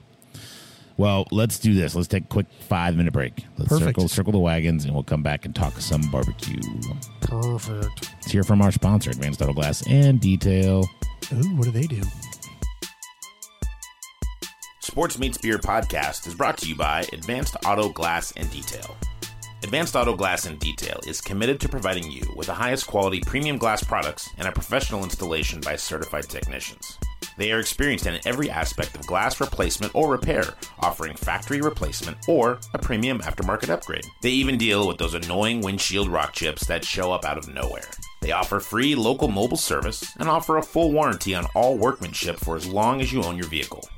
[1.00, 1.94] Well, let's do this.
[1.94, 3.46] Let's take a quick five minute break.
[3.56, 3.88] Let's Perfect.
[3.88, 6.60] circle circle the wagons, and we'll come back and talk some barbecue.
[7.22, 8.12] perfect.
[8.16, 10.86] Let's hear from our sponsor, Advanced Auto Glass and Detail.
[11.32, 12.02] Ooh, what do they do?
[14.80, 18.94] Sports Meets Beer podcast is brought to you by Advanced Auto Glass and Detail.
[19.62, 23.56] Advanced Auto Glass and Detail is committed to providing you with the highest quality premium
[23.56, 26.98] glass products and a professional installation by certified technicians.
[27.40, 30.44] They are experienced in every aspect of glass replacement or repair,
[30.80, 34.04] offering factory replacement or a premium aftermarket upgrade.
[34.20, 37.88] They even deal with those annoying windshield rock chips that show up out of nowhere.
[38.20, 42.56] They offer free local mobile service and offer a full warranty on all workmanship for
[42.56, 43.88] as long as you own your vehicle.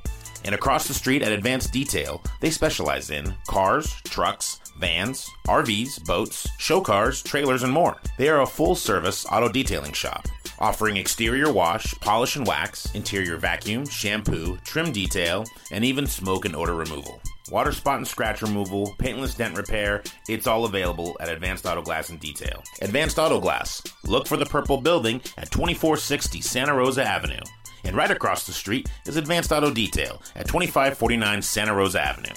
[0.45, 6.47] And across the street at Advanced Detail, they specialize in cars, trucks, vans, RVs, boats,
[6.59, 7.97] show cars, trailers, and more.
[8.17, 10.27] They are a full service auto detailing shop,
[10.59, 16.55] offering exterior wash, polish and wax, interior vacuum, shampoo, trim detail, and even smoke and
[16.55, 17.21] odor removal.
[17.51, 22.09] Water spot and scratch removal, paintless dent repair, it's all available at Advanced Auto Glass
[22.09, 22.63] and Detail.
[22.81, 23.81] Advanced Auto Glass.
[24.05, 27.41] Look for the purple building at 2460 Santa Rosa Avenue.
[27.83, 32.33] And right across the street is Advanced Auto Detail at 2549 Santa Rosa Avenue.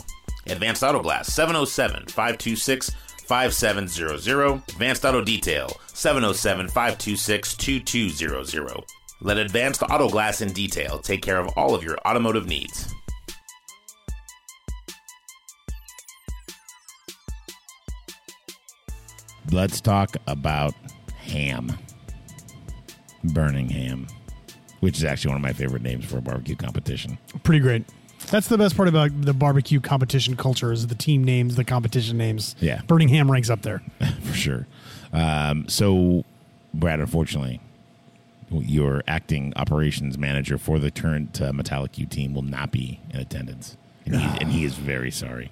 [0.49, 2.91] Advanced Auto Glass 707 526
[3.27, 4.62] 5700.
[4.69, 8.85] Advanced Auto Detail 707 526 2200.
[9.21, 12.93] Let Advanced Auto Glass and Detail take care of all of your automotive needs.
[19.51, 20.75] Let's talk about
[21.19, 21.79] ham.
[23.25, 24.07] Burning ham,
[24.81, 27.19] which is actually one of my favorite names for a barbecue competition.
[27.43, 27.85] Pretty great.
[28.31, 32.19] That's the best part about the barbecue competition culture is the team names, the competition
[32.19, 32.57] names.
[32.61, 32.83] Yeah.
[32.87, 33.83] Burning Ham ranks up there.
[34.23, 34.67] for sure.
[35.12, 36.25] Um, so,
[36.75, 37.61] Brad, unfortunately,
[38.51, 43.21] your acting operations manager for the current uh, Metallic U team will not be in
[43.21, 45.51] attendance, and he, and he is very sorry.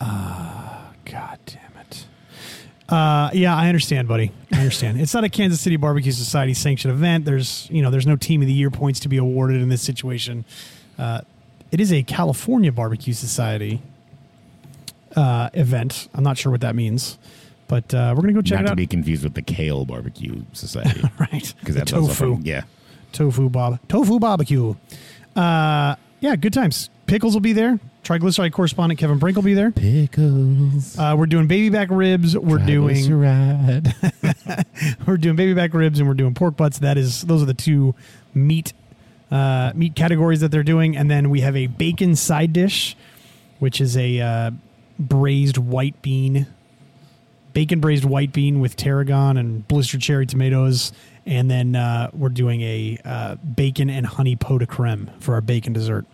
[0.00, 2.06] God damn it.
[2.88, 4.32] Uh, yeah, I understand, buddy.
[4.52, 4.98] I understand.
[5.00, 7.24] it's not a Kansas City Barbecue Society sanctioned event.
[7.26, 9.82] There's, you know, there's no Team of the Year points to be awarded in this
[9.82, 10.44] situation.
[10.98, 11.20] Uh,
[11.70, 13.82] it is a California Barbecue Society
[15.16, 16.08] uh, event.
[16.14, 17.18] I'm not sure what that means,
[17.66, 18.62] but uh, we're gonna go check out.
[18.62, 18.76] not it to out.
[18.76, 22.62] be confused with the Kale Barbecue Society, right, because that's tofu, from- yeah,
[23.12, 24.74] tofu bob, tofu barbecue.
[25.36, 26.88] Uh, yeah, good times.
[27.08, 27.80] Pickles will be there.
[28.04, 29.70] Triglyceride correspondent Kevin Brink will be there.
[29.70, 30.98] pickles.
[30.98, 32.36] Uh, we're doing baby back ribs.
[32.36, 32.96] We're doing
[35.06, 36.78] we're doing baby back ribs and we're doing pork butts.
[36.78, 37.94] That is those are the two
[38.34, 38.74] meat
[39.30, 42.94] uh, meat categories that they're doing, and then we have a bacon side dish,
[43.58, 44.50] which is a uh,
[44.98, 46.46] braised white bean,
[47.52, 50.92] bacon braised white bean with tarragon and blistered cherry tomatoes,
[51.26, 55.40] and then uh, we're doing a uh, bacon and honey pot de creme for our
[55.40, 56.06] bacon dessert.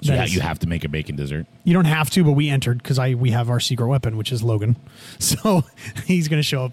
[0.00, 1.46] So yeah, is- you have to make a bacon dessert.
[1.64, 4.32] you don't have to, but we entered because I we have our secret weapon, which
[4.32, 4.76] is Logan.
[5.18, 5.64] So
[6.06, 6.72] he's going to show up.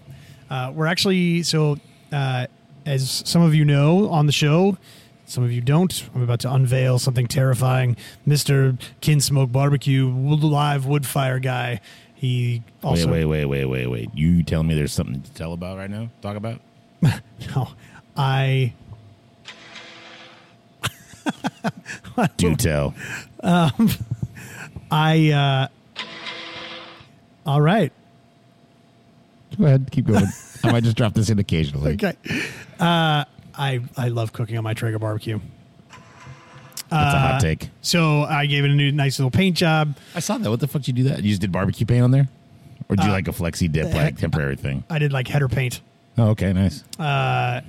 [0.49, 1.77] Uh, we're actually so
[2.11, 2.45] uh,
[2.85, 4.77] as some of you know on the show,
[5.25, 6.07] some of you don't.
[6.13, 7.97] I'm about to unveil something terrifying.
[8.25, 11.81] Mister Kinsmoke Barbecue live wood fire guy.
[12.13, 14.09] He also wait, wait, wait, wait, wait, wait.
[14.13, 16.09] You telling me there's something to tell about right now?
[16.21, 16.61] Talk about?
[17.01, 17.69] no,
[18.15, 18.73] I
[22.37, 22.93] Do tell.
[24.91, 25.67] I uh,
[27.45, 27.91] all right.
[29.57, 30.25] Go ahead, keep going.
[30.63, 31.93] I might just drop this in occasionally.
[31.93, 32.13] Okay.
[32.79, 33.23] Uh,
[33.57, 35.39] I I love cooking on my Traeger barbecue.
[36.89, 37.69] That's a Uh, hot take.
[37.81, 39.95] So I gave it a new nice little paint job.
[40.13, 40.49] I saw that.
[40.49, 41.23] What the fuck did you do that?
[41.23, 42.27] You just did barbecue paint on there,
[42.89, 44.83] or did Uh, you like a flexi dip, like temporary thing?
[44.89, 45.81] I did like header paint,
[46.17, 46.83] Oh, okay, nice.
[46.99, 47.61] uh,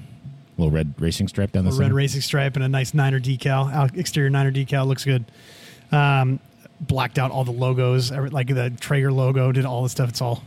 [0.59, 3.72] little red racing stripe down the a red racing stripe, and a nice Niner decal.
[3.72, 5.24] Out, exterior Niner decal looks good.
[5.92, 6.40] Um,
[6.80, 9.52] blacked out all the logos, every, like the Traeger logo.
[9.52, 10.09] Did all the stuff.
[10.09, 10.42] It's all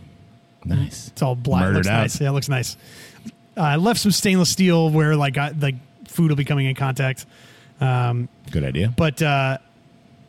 [0.66, 1.08] Nice.
[1.08, 1.62] it's all black.
[1.62, 2.02] Murdered looks out.
[2.02, 2.22] nice.
[2.22, 2.76] Yeah, it looks nice.
[3.58, 5.76] Uh, I left some stainless steel where like I, like
[6.08, 7.26] food will be coming in contact.
[7.82, 8.94] Um, Good idea.
[8.96, 9.58] but uh,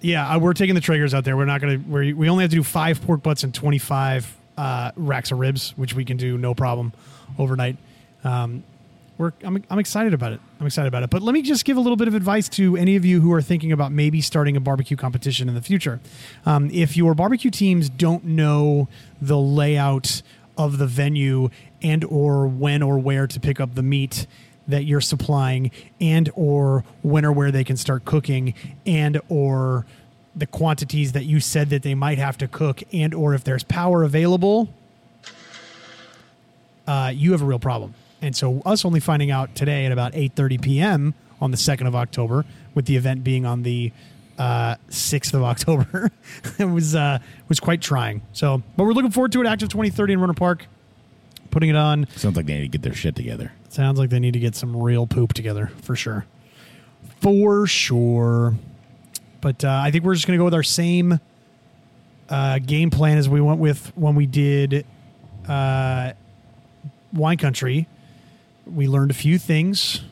[0.01, 1.37] Yeah, uh, we're taking the Traegers out there.
[1.37, 1.91] We're not going to.
[1.91, 5.39] We we only have to do five pork butts and twenty five uh, racks of
[5.41, 6.93] ribs, which we can do no problem
[7.39, 7.77] overnight.
[8.23, 8.63] Um,
[9.21, 10.41] we're I'm, I'm excited about it.
[10.59, 11.11] I'm excited about it.
[11.11, 13.33] But let me just give a little bit of advice to any of you who
[13.33, 16.01] are thinking about maybe starting a barbecue competition in the future.
[16.47, 18.89] Um, if your barbecue teams don't know
[19.21, 20.23] the layout
[20.57, 21.51] of the venue
[21.83, 24.27] and or when or where to pick up the meat
[24.67, 28.55] that you're supplying and or when or where they can start cooking
[28.87, 29.85] and or
[30.35, 33.65] the quantities that you said that they might have to cook and or if there's
[33.65, 34.73] power available
[36.87, 40.13] uh, you have a real problem and so us only finding out today at about
[40.13, 42.45] 8.30 p.m on the 2nd of october
[42.75, 43.93] with the event being on the
[44.39, 46.11] uh, 6th of october
[46.59, 47.19] it was uh,
[47.49, 50.67] was quite trying so but we're looking forward to it active 2030 in Rohnert Park
[51.51, 53.53] putting it on Sounds like they need to get their shit together.
[53.69, 56.27] Sounds like they need to get some real poop together for sure.
[57.21, 58.55] For sure.
[59.41, 61.21] But uh, I think we're just going to go with our same
[62.29, 64.87] uh, game plan as we went with when we did
[65.49, 66.13] uh,
[67.13, 67.87] Wine Country.
[68.75, 70.03] We learned a few things.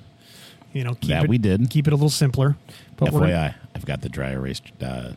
[0.72, 1.70] You know, keep That it, we did.
[1.70, 2.56] keep it a little simpler.
[2.96, 5.12] But FYI, I've got the dry erase uh,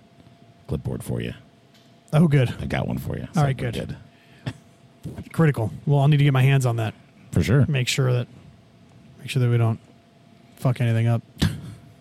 [0.68, 1.34] clipboard for you.
[2.14, 3.28] oh, good, I got one for you.
[3.36, 3.98] All right, we're good.
[5.32, 5.72] critical.
[5.86, 6.94] Well, I'll need to get my hands on that.
[7.32, 7.66] For sure.
[7.68, 8.28] Make sure that
[9.20, 9.80] make sure that we don't
[10.58, 11.22] fuck anything up.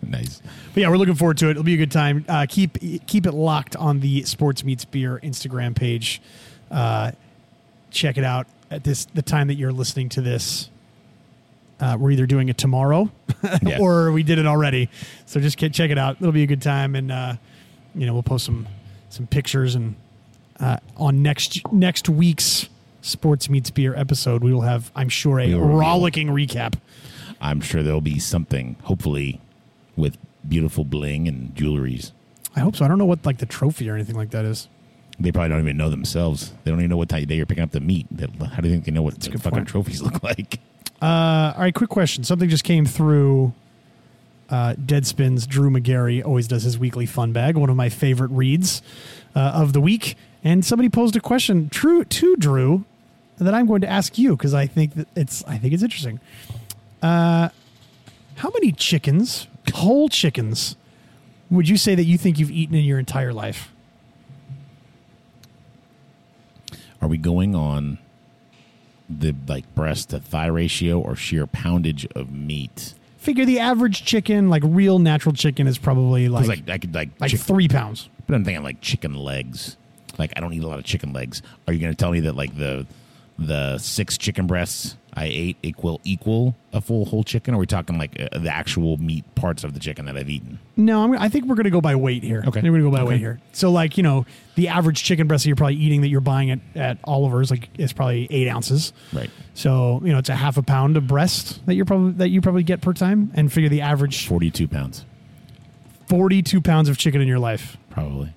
[0.03, 0.41] Nice.
[0.73, 1.51] But yeah, we're looking forward to it.
[1.51, 2.25] It'll be a good time.
[2.27, 6.21] Uh, keep keep it locked on the Sports Meets Beer Instagram page.
[6.71, 7.11] Uh,
[7.91, 10.71] check it out at this the time that you're listening to this.
[11.81, 13.11] Uh, we're either doing it tomorrow
[13.63, 13.79] Yeah.
[13.79, 14.89] or we did it already.
[15.25, 16.17] So just get, check it out.
[16.21, 17.35] It'll be a good time, and uh,
[17.95, 18.67] you know we'll post some
[19.09, 19.95] some pictures and
[20.59, 22.69] uh, on next next week's
[23.01, 26.75] Sports Meets Beer episode, we will have I'm sure a rollicking recap.
[27.41, 29.41] I'm sure there'll be something, hopefully,
[29.95, 30.17] with
[30.47, 32.11] beautiful bling and jewelries.
[32.55, 32.85] I hope so.
[32.85, 34.67] I don't know what like the trophy or anything like that is.
[35.19, 36.53] They probably don't even know themselves.
[36.63, 38.05] They don't even know what time day you're picking up the meat.
[38.11, 39.67] They, how do you think they know what the fucking point.
[39.67, 40.59] trophies look like?
[41.01, 42.23] Uh, all right, quick question.
[42.23, 43.53] Something just came through.
[44.49, 48.81] Uh, Deadspin's Drew Magary always does his weekly fun bag, one of my favorite reads
[49.33, 50.17] uh, of the week.
[50.43, 52.83] And somebody posed a question true to Drew
[53.37, 56.19] that I'm going to ask you because I think that it's I think it's interesting.
[57.01, 57.49] Uh,
[58.35, 60.75] how many chickens, whole chickens,
[61.49, 63.71] would you say that you think you've eaten in your entire life?
[67.01, 67.97] Are we going on
[69.19, 72.93] the like breast to thigh ratio or sheer poundage of meat?
[73.17, 77.09] Figure the average chicken, like real natural chicken, is probably like like I could like,
[77.19, 78.09] like three pounds.
[78.25, 79.77] but I'm thinking like chicken legs.
[80.17, 81.41] Like I don't eat a lot of chicken legs.
[81.67, 82.87] Are you going to tell me that like the
[83.47, 87.53] the six chicken breasts I ate equal equal a full whole chicken?
[87.53, 90.29] Or are we talking like uh, the actual meat parts of the chicken that I've
[90.29, 90.59] eaten?
[90.77, 92.39] No, I'm, I think we're going to go by weight here.
[92.39, 92.47] Okay.
[92.47, 93.41] I think we're going to go by weight here.
[93.51, 94.25] So, like, you know,
[94.55, 97.67] the average chicken breast that you're probably eating that you're buying at, at Oliver's, like,
[97.77, 98.93] is probably eight ounces.
[99.11, 99.29] Right.
[99.53, 102.39] So, you know, it's a half a pound of breast that you're probably that you
[102.39, 105.03] probably get per time, and figure the average Forty two pounds,
[106.07, 107.77] 42 pounds of chicken in your life.
[107.89, 108.33] probably.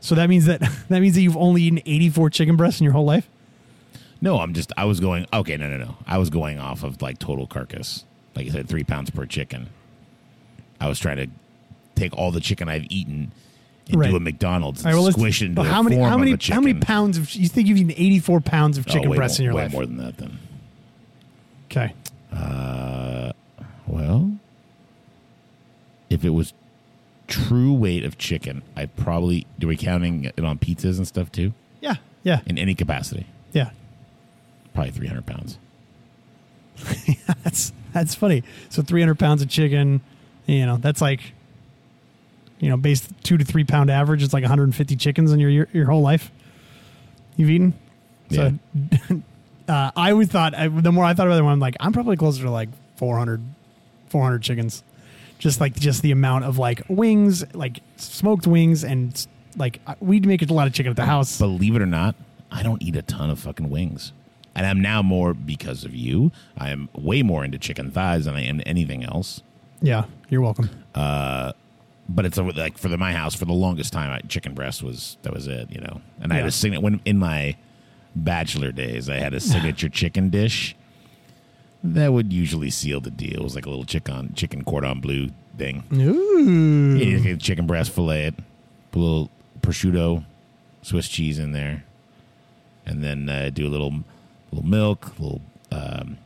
[0.00, 2.92] So that means that that means that you've only eaten 84 chicken breasts in your
[2.92, 3.28] whole life.
[4.20, 5.96] No, I'm just I was going okay, no no no.
[6.06, 8.04] I was going off of like total carcass.
[8.34, 9.68] Like you said, three pounds per chicken.
[10.80, 11.26] I was trying to
[11.94, 13.32] take all the chicken I've eaten
[13.88, 14.10] and Right.
[14.10, 16.32] do a McDonald's and right, well, squish it into well, the how many how many
[16.32, 16.54] of a chicken.
[16.54, 19.38] how many pounds of you think you've eaten 84 pounds of Oh, chicken way breasts
[19.38, 19.72] more, in your way life?
[19.72, 20.38] more than that then.
[21.70, 21.92] Okay.
[22.32, 23.32] Uh,
[23.86, 24.32] well,
[26.10, 26.52] if it was
[27.28, 31.52] true weight of chicken, I probably do we counting it on pizzas and stuff too?
[31.80, 31.96] Yeah.
[32.22, 32.40] Yeah.
[32.46, 33.70] In any capacity, Yeah.
[34.76, 35.58] Probably three hundred pounds.
[37.42, 38.42] That's that's funny.
[38.68, 40.02] So 300 pounds of chicken,
[40.44, 41.32] you know, that's like,
[42.58, 44.22] you know, based two to three pound average.
[44.22, 46.30] It's like 150 chickens in your your, your whole life.
[47.36, 47.72] You've eaten.
[48.30, 48.52] So,
[49.68, 52.18] uh, I always thought I, the more I thought about it, I'm like, I'm probably
[52.18, 53.42] closer to like 400,
[54.08, 54.84] 400 chickens.
[55.38, 60.42] Just like just the amount of like wings, like smoked wings, and like we'd make
[60.42, 61.38] a lot of chicken at the house.
[61.38, 62.14] Believe it or not,
[62.50, 64.12] I don't eat a ton of fucking wings.
[64.56, 66.32] And I'm now more because of you.
[66.58, 69.42] I am way more into chicken thighs than I am anything else.
[69.80, 70.70] yeah, you're welcome.
[72.08, 74.80] But it's a, like for the, my house for the longest time, I, chicken breast
[74.82, 76.00] was that was it, you know.
[76.20, 76.48] And I had Yeah.
[76.48, 77.56] a signature when in my
[78.14, 80.76] bachelor days, I had a signature chicken dish
[81.82, 83.40] that would usually seal the deal.
[83.40, 85.82] It was like a little chicken chicken cordon bleu thing.
[85.92, 88.32] Ooh, You get chicken breast fillet
[88.92, 89.30] put a little
[89.60, 90.24] prosciutto,
[90.82, 91.84] Swiss cheese in there,
[92.86, 93.92] and then uh, do a little
[94.52, 95.40] little milk, little
[95.72, 96.18] um,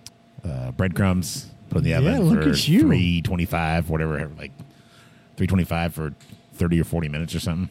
[0.44, 1.50] uh, breadcrumbs.
[1.70, 2.80] Put in the Yeah, oven look for at you.
[2.80, 4.52] three twenty five, whatever, like
[5.36, 6.12] three twenty five for
[6.54, 7.68] thirty or forty minutes or something.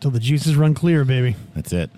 [0.00, 1.34] Till the juices run clear, baby.
[1.54, 1.90] That's it.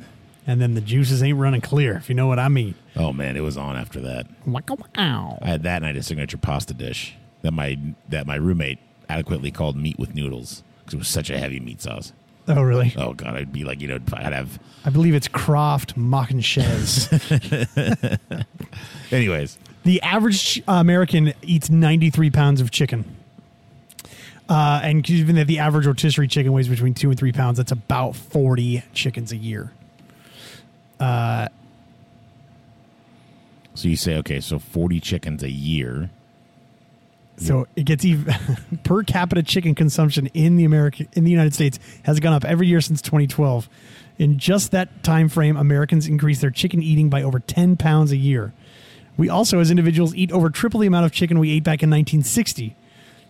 [0.46, 2.74] And then the juices ain't running clear, if you know what I mean.
[2.96, 4.26] Oh man, it was on after that.
[4.46, 5.38] Wow.
[5.42, 7.78] I had that and I had a signature pasta dish that my
[8.09, 8.78] that my roommate
[9.09, 12.12] adequately called meat with noodles because it was such a heavy meat sauce.
[12.57, 12.92] Oh, really?
[12.96, 14.59] Oh god, I'd be like, you know, I'd have.
[14.84, 17.09] I believe it's Kraft Mac and Cheese.
[19.12, 23.05] Anyways, the average uh, American eats 93 pounds of chicken.
[24.48, 27.70] Uh, and even that the average rotisserie chicken weighs between two and three pounds, that's
[27.70, 29.72] about 40 chickens a year.
[30.98, 31.48] so
[33.74, 36.11] you say okay, so forty chickens a year.
[37.37, 38.35] So it gets even
[38.85, 42.66] per capita chicken consumption in the American in the United States has gone up every
[42.66, 43.68] year since 2012.
[44.18, 48.16] In just that time frame, Americans increased their chicken eating by over 10 pounds a
[48.18, 48.53] year.
[49.16, 51.91] We also, as individuals, eat over triple the amount of chicken we ate back in
[51.91, 52.76] 1960.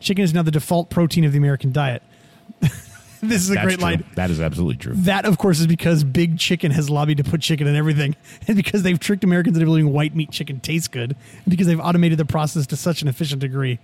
[0.00, 2.02] Chicken is now the default protein of the American diet.
[3.28, 3.82] this is a That's great true.
[3.82, 4.04] line.
[4.16, 4.94] That is absolutely true.
[4.94, 8.16] That, of course, is because Big Chicken has lobbied to put chicken in everything,
[8.46, 11.80] and because they've tricked Americans into believing white meat chicken tastes good, and because they've
[11.80, 13.78] automated the process to such an efficient degree.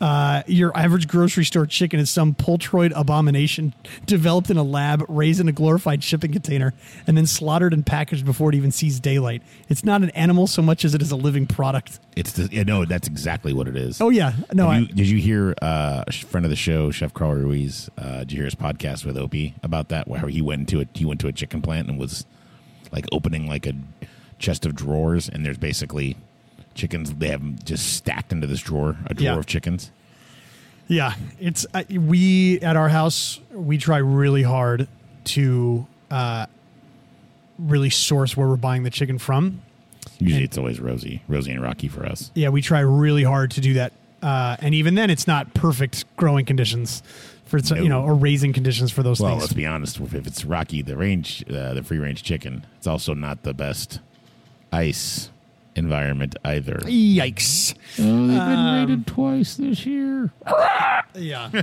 [0.00, 3.74] Uh, your average grocery store chicken is some pultroid abomination
[4.06, 6.72] developed in a lab, raised in a glorified shipping container,
[7.06, 9.42] and then slaughtered and packaged before it even sees daylight.
[9.68, 12.00] It's not an animal so much as it is a living product.
[12.16, 14.00] It's the, yeah, no, that's exactly what it is.
[14.00, 17.12] Oh yeah, no, I, you, did you hear uh, a friend of the show, Chef
[17.12, 17.90] Carl Ruiz?
[17.98, 20.08] Uh, did you hear his podcast with Opie about that?
[20.08, 22.24] Where he went into a he went to a chicken plant and was
[22.90, 23.74] like opening like a
[24.38, 26.16] chest of drawers, and there's basically
[26.74, 27.12] chickens.
[27.14, 29.38] They have them just stacked into this drawer, a drawer Yeah.
[29.38, 29.90] of chickens.
[30.88, 34.88] Yeah, it's uh, we at our house we try really hard
[35.24, 36.46] to uh,
[37.58, 39.62] really source where we're buying the chicken from.
[40.18, 42.30] Usually, And- it's always Rosie, Rosie and Rocky for us.
[42.34, 43.92] Yeah, we try really hard to do that,
[44.22, 47.02] uh, and even then, it's not perfect growing conditions
[47.44, 47.82] for No.
[47.82, 49.42] you know or raising conditions for those Well, things.
[49.42, 50.00] let's be honest.
[50.00, 54.00] If it's Rocky, the range, uh, the free range chicken, it's also not the best
[54.72, 55.30] ice
[55.80, 56.74] environment either.
[56.84, 57.74] Yikes!
[57.98, 60.30] Oh, they've been rated twice this year.
[61.14, 61.50] Yeah.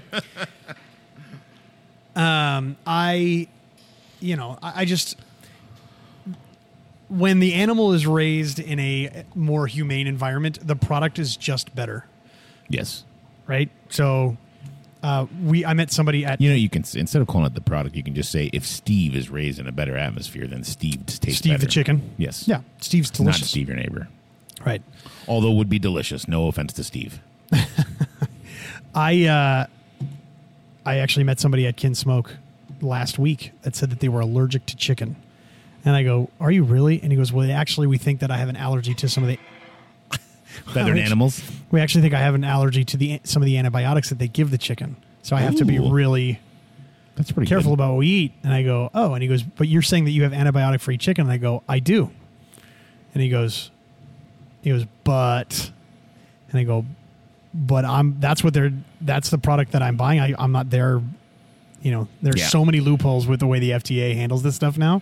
[2.16, 3.48] um, I,
[4.20, 5.18] you know, I, I just
[7.10, 12.06] when the animal is raised in a more humane environment, the product is just better,
[12.68, 13.06] Yes.
[13.48, 13.70] right?
[13.90, 14.36] So,
[15.08, 17.62] uh, we I met somebody at You know, you can instead of calling it the
[17.62, 21.06] product, you can just say if Steve is raised in a better atmosphere, then Steve
[21.06, 22.14] tastes Steve the chicken.
[22.18, 22.46] Yes.
[22.46, 23.48] Yeah, Steve's delicious Not.
[23.48, 24.10] Steve, your neighbor.
[24.66, 24.82] Right.
[25.26, 26.28] Although would be delicious.
[26.28, 27.22] No offense to Steve.
[28.96, 29.68] I uh,
[30.86, 32.36] I actually met somebody at Kin Smoke
[32.82, 35.16] last week that said that they were allergic to chicken,
[35.86, 38.36] and I go, "Are you really?" And he goes, "Well, actually, we think that I
[38.36, 39.40] have an allergy to some of the
[40.74, 41.42] Feathered Which- animals.
[41.72, 44.28] we actually think I have an allergy to the some of the antibiotics that they
[44.28, 45.92] give the chicken, so I have to be Ooh.
[45.92, 46.40] really
[47.16, 47.80] That's pretty careful good.
[47.82, 50.12] about what we eat." And I go, "Oh," and he goes, "But you're saying that
[50.12, 52.12] you have antibiotic free chicken?" And I go, "I do,"
[53.14, 53.72] and he goes,
[54.62, 55.72] "He goes, but,"
[56.52, 56.86] and I go,
[57.54, 60.20] "But I'm that's what they're that's the product that I'm buying.
[60.20, 61.02] I, I'm not there."
[61.82, 62.48] You know, there's Yeah.
[62.48, 65.02] so many loopholes with the way the FDA handles this stuff now.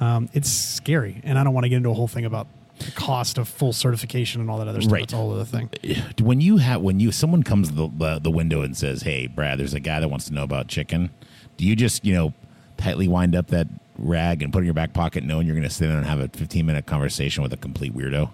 [0.00, 2.46] Um, it's scary, and I don't want to get into a whole thing about
[2.80, 4.92] the cost of full certification and all that other stuff.
[4.92, 5.02] Right.
[5.02, 5.70] That's a whole other thing.
[6.20, 9.26] when you have when you someone comes to the, the the window and says, "Hey,
[9.26, 11.10] Brad, there's a guy that wants to know about chicken,"
[11.56, 12.34] do you just you know
[12.76, 13.68] tightly wind up that
[13.98, 16.06] rag and put it in your back pocket, knowing you're going to sit there and
[16.06, 18.30] have a 15 minute conversation with a complete weirdo?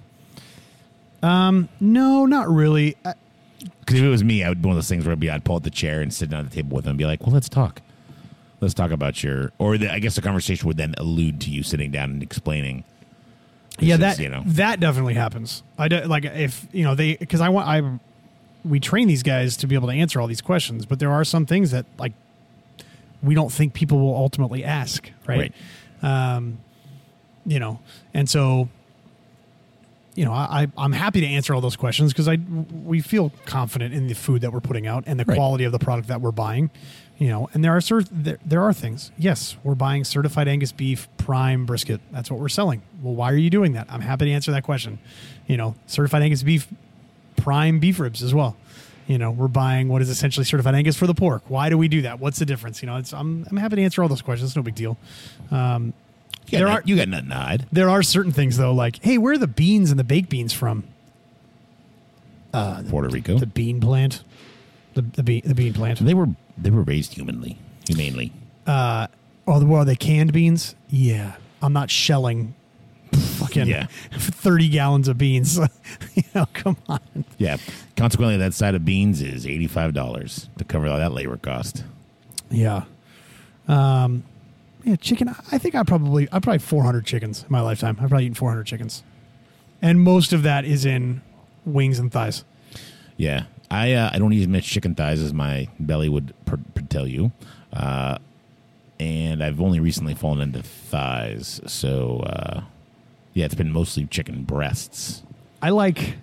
[1.22, 2.96] Um, no, not really.
[3.04, 3.14] I,
[3.80, 5.30] Because if it was me, I would be one of those things where I'd, be,
[5.30, 7.06] I'd pull out the chair and sit down at the table with them and be
[7.06, 7.82] like, "Well, let's talk.
[8.60, 11.62] Let's talk about your." Or the, I guess the conversation would then allude to you
[11.62, 12.84] sitting down and explaining.
[13.78, 14.42] Yeah, is, that you know.
[14.46, 15.62] that definitely happens.
[15.78, 17.98] I do, like if you know they because I want I
[18.64, 21.24] we train these guys to be able to answer all these questions, but there are
[21.24, 22.12] some things that like
[23.22, 25.52] we don't think people will ultimately ask, right?
[26.02, 26.58] Um,
[27.44, 27.80] you know,
[28.12, 28.68] and so
[30.16, 32.38] you know I, I'm happy to answer all those questions because I
[32.84, 35.36] we feel confident in the food that we're putting out and the Right.
[35.36, 36.70] quality of the product that we're buying.
[37.18, 39.10] You know, and there are cer- there, there are things.
[39.16, 42.00] Yes, we're buying certified Angus beef prime brisket.
[42.12, 42.82] That's what we're selling.
[43.00, 43.86] Well, why are you doing that?
[43.88, 44.98] I'm happy to answer that question.
[45.46, 46.68] You know, certified Angus beef
[47.36, 48.56] prime beef ribs as well.
[49.06, 51.42] You know, we're buying what is essentially certified Angus for the pork.
[51.48, 52.18] Why do we do that?
[52.20, 52.82] What's the difference?
[52.82, 54.50] You know, it's, I'm I'm happy to answer all those questions.
[54.50, 54.98] It's no big deal.
[55.50, 55.94] Um,
[56.52, 57.66] You there no- are you got nothing to hide.
[57.72, 60.52] there are certain things though, like hey, where are the beans and the baked beans
[60.52, 60.84] from?
[62.54, 63.38] Uh, Puerto Rico.
[63.38, 64.22] The bean plant,
[64.94, 65.98] the the bean the bean plant.
[65.98, 68.32] they were they were raised humanly, humanely.
[68.66, 69.06] Oh,
[69.46, 70.74] well, are they canned beans?
[70.88, 72.54] Yeah, I'm not shelling
[73.12, 73.86] fucking Yeah.
[74.12, 75.58] thirty gallons of beans.
[76.14, 77.00] you know, come on.
[77.38, 77.58] Yeah.
[77.96, 81.84] Consequently, that side of beans is eighty five dollars to cover all that labor cost.
[82.50, 82.84] Yeah.
[83.68, 84.22] Um,
[84.86, 85.28] yeah, chicken.
[85.50, 87.98] I think I probably I probably 400 chickens in my lifetime.
[88.00, 89.02] I've probably eaten 400 chickens,
[89.82, 91.22] and most of that is in
[91.64, 92.44] wings and thighs.
[93.16, 96.60] Yeah, I uh, I don't eat as much chicken thighs as my belly would per-
[96.74, 97.32] per- tell you,
[97.72, 98.18] uh,
[99.00, 101.60] and I've only recently fallen into thighs.
[101.66, 102.60] So uh,
[103.34, 105.24] yeah, it's been mostly chicken breasts.
[105.60, 106.14] I like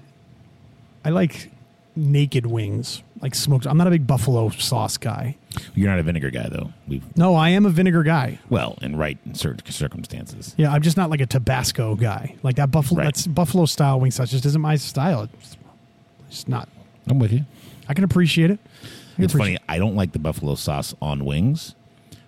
[1.04, 1.52] I like
[1.96, 3.66] naked wings, like smoked.
[3.68, 5.38] I'm not a big buffalo sauce guy.
[5.76, 6.72] You're not a vinegar guy though.
[6.88, 8.40] We No, I am a vinegar guy.
[8.50, 10.56] well, and right in certain circumstances.
[10.58, 12.36] Yeah, I'm just not like a Tabasco guy.
[12.44, 13.00] Like that buffalo.
[13.00, 13.06] Right.
[13.06, 14.32] That's buffalo style wing sauce.
[14.32, 15.30] Just isn't my style.
[15.42, 15.58] It's
[16.30, 16.68] just not.
[17.08, 17.46] I'm with you.
[17.88, 18.60] I can appreciate it.
[19.16, 19.66] Can It's appreciate- funny.
[19.70, 21.76] I don't like the buffalo sauce on wings,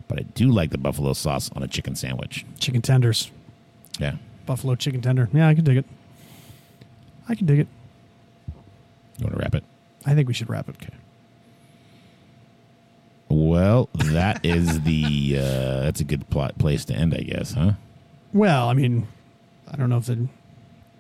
[0.08, 2.46] but I do like the buffalo sauce on a chicken sandwich.
[2.60, 3.32] Chicken tenders,
[4.00, 4.16] Yeah.
[4.46, 5.28] buffalo chicken tender.
[5.34, 5.86] Yeah, I can dig it.
[7.28, 7.68] I can dig it.
[9.18, 9.64] You want to wrap it?
[10.06, 10.76] I think we should wrap it.
[10.82, 10.94] Okay.
[13.30, 17.74] Well, that is the uh, that's a good plot place to end, I guess, huh?
[18.34, 19.08] Well, I mean,
[19.72, 20.28] I don't know if the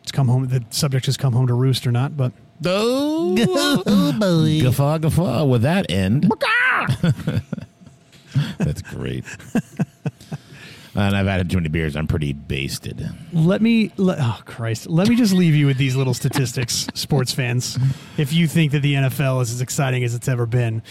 [0.01, 0.47] it's come home.
[0.47, 2.31] The subject has come home to roost or not, but
[2.65, 3.35] Oh,
[4.61, 5.45] guffaw, guffaw.
[5.45, 6.31] With that end,
[8.57, 9.25] that's great.
[10.95, 11.95] And I've had too many beers.
[11.95, 13.07] I'm pretty basted.
[13.33, 13.91] let me.
[13.97, 14.87] Let, oh Christ!
[14.89, 17.77] Let me just leave you with these little statistics, sports fans.
[18.17, 20.81] If you think that the NFL is as exciting as it's ever been,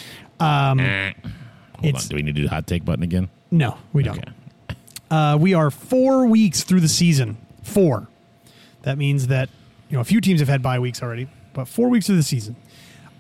[0.41, 0.85] um, Hold
[1.83, 2.09] It's- on.
[2.11, 3.29] Do we need to do the hot take button again?
[3.51, 4.19] no, we don't.
[4.19, 4.33] Okay.
[5.11, 7.37] Uh, we are four weeks through the season.
[7.63, 8.09] Four.
[8.83, 9.49] That means that
[9.89, 12.23] you know a few teams have had bye weeks already, but four weeks of the
[12.23, 12.57] season,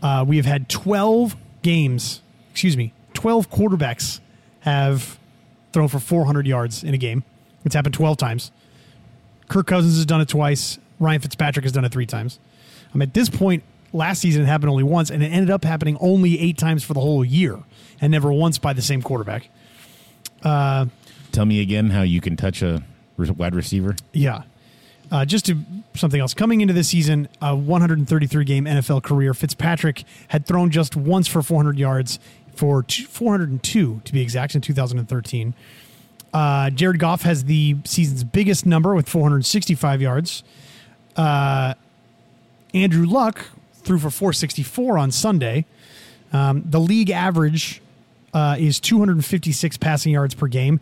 [0.02, 2.20] uh, we have had twelve games.
[2.50, 4.20] Excuse me, twelve quarterbacks
[4.60, 5.18] have
[5.74, 7.24] thrown for 400 yards in a game.
[7.64, 8.50] It's happened 12 times.
[9.48, 10.78] Kirk Cousins has done it twice.
[10.98, 12.38] Ryan Fitzpatrick has done it three times.
[12.94, 13.62] I mean, at this point,
[13.92, 16.94] last season it happened only once, and it ended up happening only eight times for
[16.94, 17.58] the whole year,
[18.00, 19.50] and never once by the same quarterback.
[21.32, 22.82] Tell me again how you can touch a
[23.18, 23.96] wide receiver.
[24.12, 24.42] Yeah.
[25.10, 25.58] Uh, just to
[25.94, 26.34] something else.
[26.34, 31.42] Coming into this season, a 133 game NFL career, Fitzpatrick had thrown just once for
[31.42, 32.18] 400 yards,
[32.56, 35.54] for 402 to be exact, in 2013.
[36.32, 40.42] Uh, Jared Goff has the season's biggest number with 465 yards.
[41.16, 41.74] Uh,
[42.74, 45.64] Andrew Luck threw for 464 on Sunday.
[46.32, 47.80] Um, the league average
[48.32, 50.80] uh, is 256 passing yards per game.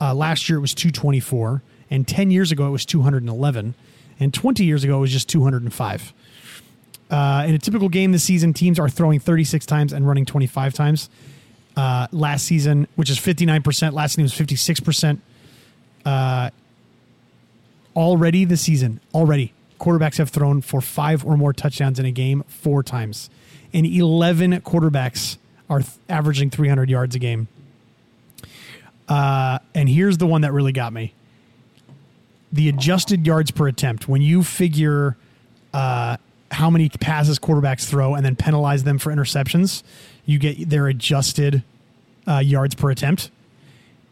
[0.00, 3.74] Uh, last year it was 224, and 10 years ago it was 211,
[4.18, 6.12] and 20 years ago it was just 205.
[7.10, 10.74] Uh, in a typical game this season, teams are throwing 36 times and running 25
[10.74, 11.10] times.
[11.76, 15.18] Uh, last season, which is 59%, last season was 56%.
[16.04, 16.50] Uh,
[17.96, 22.44] already this season, already, quarterbacks have thrown for five or more touchdowns in a game
[22.46, 23.28] four times.
[23.72, 25.36] And 11 quarterbacks
[25.68, 27.48] are th- averaging 300 yards a game.
[29.08, 31.12] Uh, and here's the one that really got me
[32.52, 34.08] the adjusted yards per attempt.
[34.08, 35.16] When you figure
[35.72, 36.16] uh,
[36.50, 39.82] how many passes quarterbacks throw and then penalize them for interceptions,
[40.24, 41.62] you get their adjusted
[42.26, 43.30] uh, yards per attempt.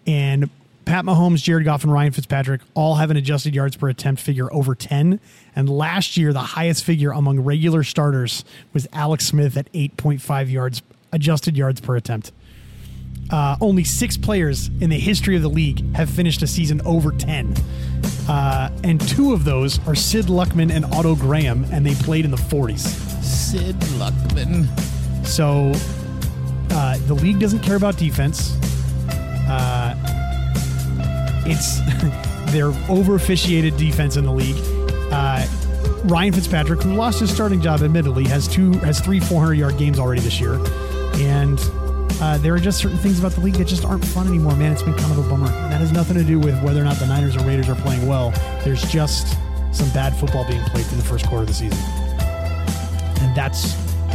[0.07, 0.51] And
[0.85, 4.51] Pat Mahomes, Jared Goff, and Ryan Fitzpatrick all have an adjusted yards per attempt figure
[4.53, 5.21] over 10.
[5.55, 10.83] And last year, the highest figure among regular starters was Alex Smith at 8.5 yards
[11.13, 12.33] adjusted yards per attempt.
[13.31, 17.13] Uh, only six players in the history of the league have finished a season over
[17.13, 17.55] 10.
[18.29, 22.31] Uh, and two of those are Sid Luckman and Otto Graham, and they played in
[22.31, 22.81] the 40s.
[23.23, 24.67] Sid Luckman.
[25.27, 25.73] So
[26.75, 28.55] uh, the league doesn't care about defense.
[29.49, 29.95] Uh,
[31.47, 31.81] it's
[32.53, 34.57] their over officiated defense in the league.
[35.11, 35.47] Uh,
[36.05, 39.99] Ryan Fitzpatrick, who lost his starting job, admittedly, has two has three 400 yard games
[39.99, 40.55] already this year,
[41.15, 41.59] and
[42.21, 44.57] uh, there are just certain things about the league that just aren't fun anymore.
[44.57, 45.47] Man, it's been kind of a bummer.
[45.47, 47.77] And that has nothing to do with whether or not the Niners or Raiders are
[47.77, 48.31] playing well.
[48.65, 49.37] There's just
[49.73, 51.79] some bad football being played through the first quarter of the season,
[53.23, 53.75] and that's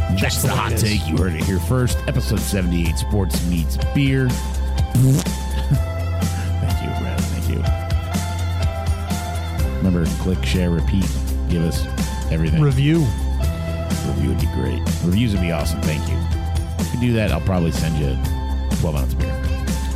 [0.10, 1.06] That's just the hot take.
[1.08, 1.97] You heard it here first.
[2.08, 4.30] Episode 78 Sports Meets Beer.
[4.30, 5.22] Thank
[6.82, 7.20] you, Brad.
[7.22, 7.64] Thank you.
[9.78, 11.06] Remember, click, share, repeat.
[11.49, 11.86] Give us
[12.32, 12.62] everything.
[12.62, 12.99] Review.
[14.08, 14.80] Review would be great.
[15.04, 15.82] Reviews would be awesome.
[15.82, 16.18] Thank you.
[16.94, 18.16] If do that, I'll probably send you
[18.80, 19.41] 12 ounce beer.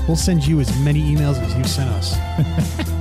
[0.08, 2.88] We'll send you as many emails as you sent us.